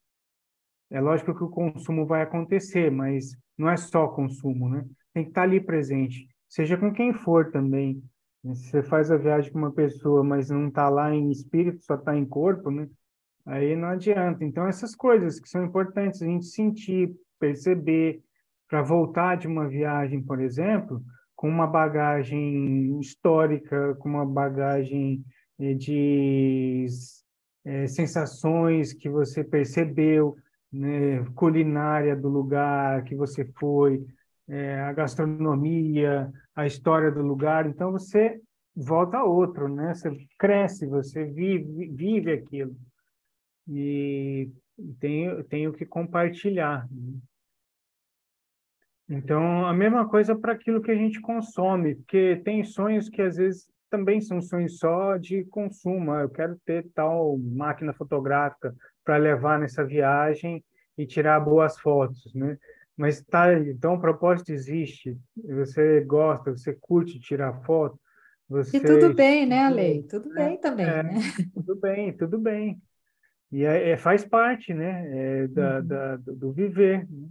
É 0.90 1.00
lógico 1.00 1.32
que 1.32 1.44
o 1.44 1.48
consumo 1.48 2.04
vai 2.06 2.22
acontecer, 2.22 2.90
mas 2.90 3.36
não 3.56 3.70
é 3.70 3.76
só 3.76 4.08
consumo, 4.08 4.68
né? 4.68 4.84
Tem 5.14 5.22
que 5.22 5.30
estar 5.30 5.42
ali 5.42 5.60
presente 5.60 6.31
seja 6.52 6.76
com 6.76 6.92
quem 6.92 7.14
for 7.14 7.50
também. 7.50 8.02
Né? 8.44 8.54
Se 8.54 8.70
você 8.70 8.82
faz 8.82 9.10
a 9.10 9.16
viagem 9.16 9.50
com 9.50 9.58
uma 9.58 9.72
pessoa, 9.72 10.22
mas 10.22 10.50
não 10.50 10.68
está 10.68 10.86
lá 10.90 11.14
em 11.14 11.30
espírito, 11.30 11.82
só 11.82 11.94
está 11.94 12.14
em 12.14 12.26
corpo, 12.26 12.70
né? 12.70 12.88
Aí 13.46 13.74
não 13.74 13.88
adianta. 13.88 14.44
Então, 14.44 14.66
essas 14.66 14.94
coisas 14.94 15.40
que 15.40 15.48
são 15.48 15.64
importantes 15.64 16.20
a 16.20 16.26
gente 16.26 16.44
sentir, 16.44 17.10
perceber, 17.40 18.22
para 18.68 18.82
voltar 18.82 19.36
de 19.36 19.48
uma 19.48 19.66
viagem, 19.66 20.22
por 20.22 20.40
exemplo, 20.40 21.02
com 21.34 21.48
uma 21.48 21.66
bagagem 21.66 23.00
histórica, 23.00 23.94
com 23.94 24.10
uma 24.10 24.26
bagagem 24.26 25.24
eh, 25.58 25.74
de 25.74 26.86
é, 27.64 27.86
sensações 27.86 28.92
que 28.92 29.08
você 29.08 29.42
percebeu, 29.42 30.36
né, 30.70 31.24
culinária 31.34 32.14
do 32.14 32.28
lugar 32.28 33.04
que 33.04 33.14
você 33.14 33.44
foi, 33.58 34.04
é, 34.48 34.80
a 34.80 34.92
gastronomia, 34.92 36.30
a 36.54 36.66
história 36.66 37.10
do 37.10 37.22
lugar. 37.22 37.66
Então 37.66 37.92
você 37.92 38.40
volta 38.74 39.18
a 39.18 39.24
outro, 39.24 39.68
né? 39.68 39.94
Você 39.94 40.10
cresce, 40.38 40.86
você 40.86 41.24
vive, 41.24 41.88
vive 41.88 42.32
aquilo 42.32 42.76
e 43.68 44.50
tem 44.98 45.42
tenho 45.44 45.72
que 45.72 45.86
compartilhar. 45.86 46.88
Né? 46.90 47.18
Então 49.08 49.66
a 49.66 49.72
mesma 49.72 50.08
coisa 50.08 50.34
para 50.34 50.52
aquilo 50.52 50.82
que 50.82 50.90
a 50.90 50.96
gente 50.96 51.20
consome, 51.20 51.96
porque 51.96 52.40
tem 52.44 52.64
sonhos 52.64 53.08
que 53.08 53.22
às 53.22 53.36
vezes 53.36 53.70
também 53.90 54.22
são 54.22 54.40
sonhos 54.40 54.78
só 54.78 55.18
de 55.18 55.44
consumo. 55.44 56.12
Ah, 56.12 56.22
eu 56.22 56.30
quero 56.30 56.58
ter 56.64 56.88
tal 56.94 57.36
máquina 57.36 57.92
fotográfica 57.92 58.74
para 59.04 59.18
levar 59.18 59.58
nessa 59.58 59.84
viagem 59.84 60.64
e 60.96 61.06
tirar 61.06 61.40
boas 61.40 61.78
fotos, 61.78 62.32
né? 62.34 62.56
Mas 63.02 63.20
tá, 63.20 63.52
então 63.58 63.94
o 63.94 64.00
propósito 64.00 64.52
existe, 64.52 65.18
você 65.36 66.02
gosta, 66.02 66.56
você 66.56 66.72
curte 66.72 67.18
tirar 67.18 67.52
foto, 67.64 67.98
você... 68.48 68.76
E 68.76 68.80
tudo 68.80 69.12
bem, 69.12 69.44
né, 69.44 69.64
Ale? 69.64 70.04
Tudo 70.04 70.30
é, 70.38 70.46
bem 70.46 70.56
também, 70.60 70.86
é, 70.86 71.02
né? 71.02 71.14
Tudo 71.52 71.74
bem, 71.74 72.12
tudo 72.16 72.38
bem. 72.38 72.80
E 73.50 73.64
é, 73.64 73.90
é 73.90 73.96
faz 73.96 74.24
parte, 74.24 74.72
né, 74.72 75.02
é, 75.10 75.48
da, 75.48 75.78
uhum. 75.80 75.86
da, 75.88 76.16
do 76.16 76.52
viver. 76.52 77.04
Né? 77.10 77.28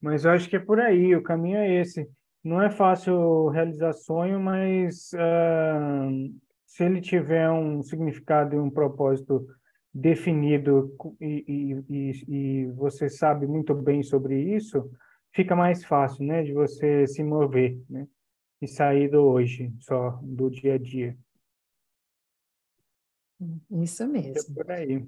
Mas 0.00 0.24
eu 0.24 0.30
acho 0.30 0.48
que 0.48 0.54
é 0.54 0.60
por 0.60 0.78
aí, 0.78 1.16
o 1.16 1.22
caminho 1.24 1.58
é 1.58 1.74
esse. 1.80 2.08
Não 2.44 2.62
é 2.62 2.70
fácil 2.70 3.48
realizar 3.48 3.92
sonho, 3.92 4.38
mas 4.38 5.10
uh, 5.14 6.32
se 6.64 6.84
ele 6.84 7.00
tiver 7.00 7.50
um 7.50 7.82
significado 7.82 8.54
e 8.54 8.60
um 8.60 8.70
propósito 8.70 9.48
definido 9.94 10.96
e, 11.20 11.84
e, 11.88 12.24
e, 12.28 12.66
você 12.72 13.08
sabe 13.08 13.46
muito 13.46 13.72
bem 13.74 14.02
sobre 14.02 14.56
isso, 14.56 14.90
fica 15.32 15.54
mais 15.54 15.84
fácil, 15.84 16.24
né, 16.24 16.42
de 16.42 16.52
você 16.52 17.06
se 17.06 17.22
mover, 17.22 17.80
né, 17.88 18.08
e 18.60 18.66
sair 18.66 19.08
do 19.08 19.22
hoje, 19.22 19.72
só 19.78 20.18
do 20.22 20.50
dia 20.50 20.74
a 20.74 20.78
dia. 20.78 21.16
Isso 23.70 24.06
mesmo. 24.08 24.52
É 24.52 24.54
por 24.54 24.70
aí. 24.70 25.06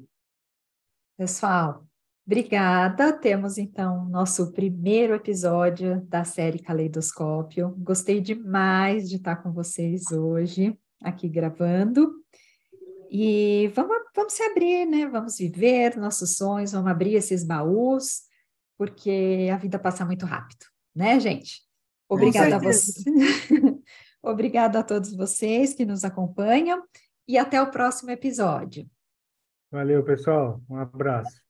Pessoal, 1.16 1.86
obrigada. 2.26 3.12
Temos 3.12 3.56
então 3.56 4.04
nosso 4.04 4.52
primeiro 4.52 5.14
episódio 5.14 6.02
da 6.02 6.22
série 6.24 6.58
Caleidoscópio. 6.58 7.74
Gostei 7.78 8.20
demais 8.20 9.08
de 9.08 9.16
estar 9.16 9.36
com 9.36 9.50
vocês 9.52 10.12
hoje 10.12 10.78
aqui 11.02 11.28
gravando. 11.28 12.12
E 13.10 13.68
vamos, 13.74 13.96
vamos 14.14 14.32
se 14.32 14.42
abrir, 14.42 14.86
né? 14.86 15.06
Vamos 15.06 15.38
viver 15.38 15.96
nossos 15.96 16.36
sonhos, 16.36 16.72
vamos 16.72 16.90
abrir 16.90 17.14
esses 17.14 17.44
baús, 17.44 18.22
porque 18.76 19.48
a 19.52 19.56
vida 19.56 19.78
passa 19.78 20.04
muito 20.04 20.26
rápido, 20.26 20.66
né, 20.94 21.18
gente? 21.20 21.62
Obrigada 22.08 22.56
a 22.56 22.58
você. 22.58 22.92
Obrigada 24.22 24.80
a 24.80 24.82
todos 24.82 25.14
vocês 25.14 25.74
que 25.74 25.84
nos 25.84 26.04
acompanham 26.04 26.82
e 27.28 27.38
até 27.38 27.60
o 27.62 27.70
próximo 27.70 28.10
episódio. 28.10 28.88
Valeu, 29.70 30.04
pessoal. 30.04 30.60
Um 30.68 30.76
abraço. 30.76 31.45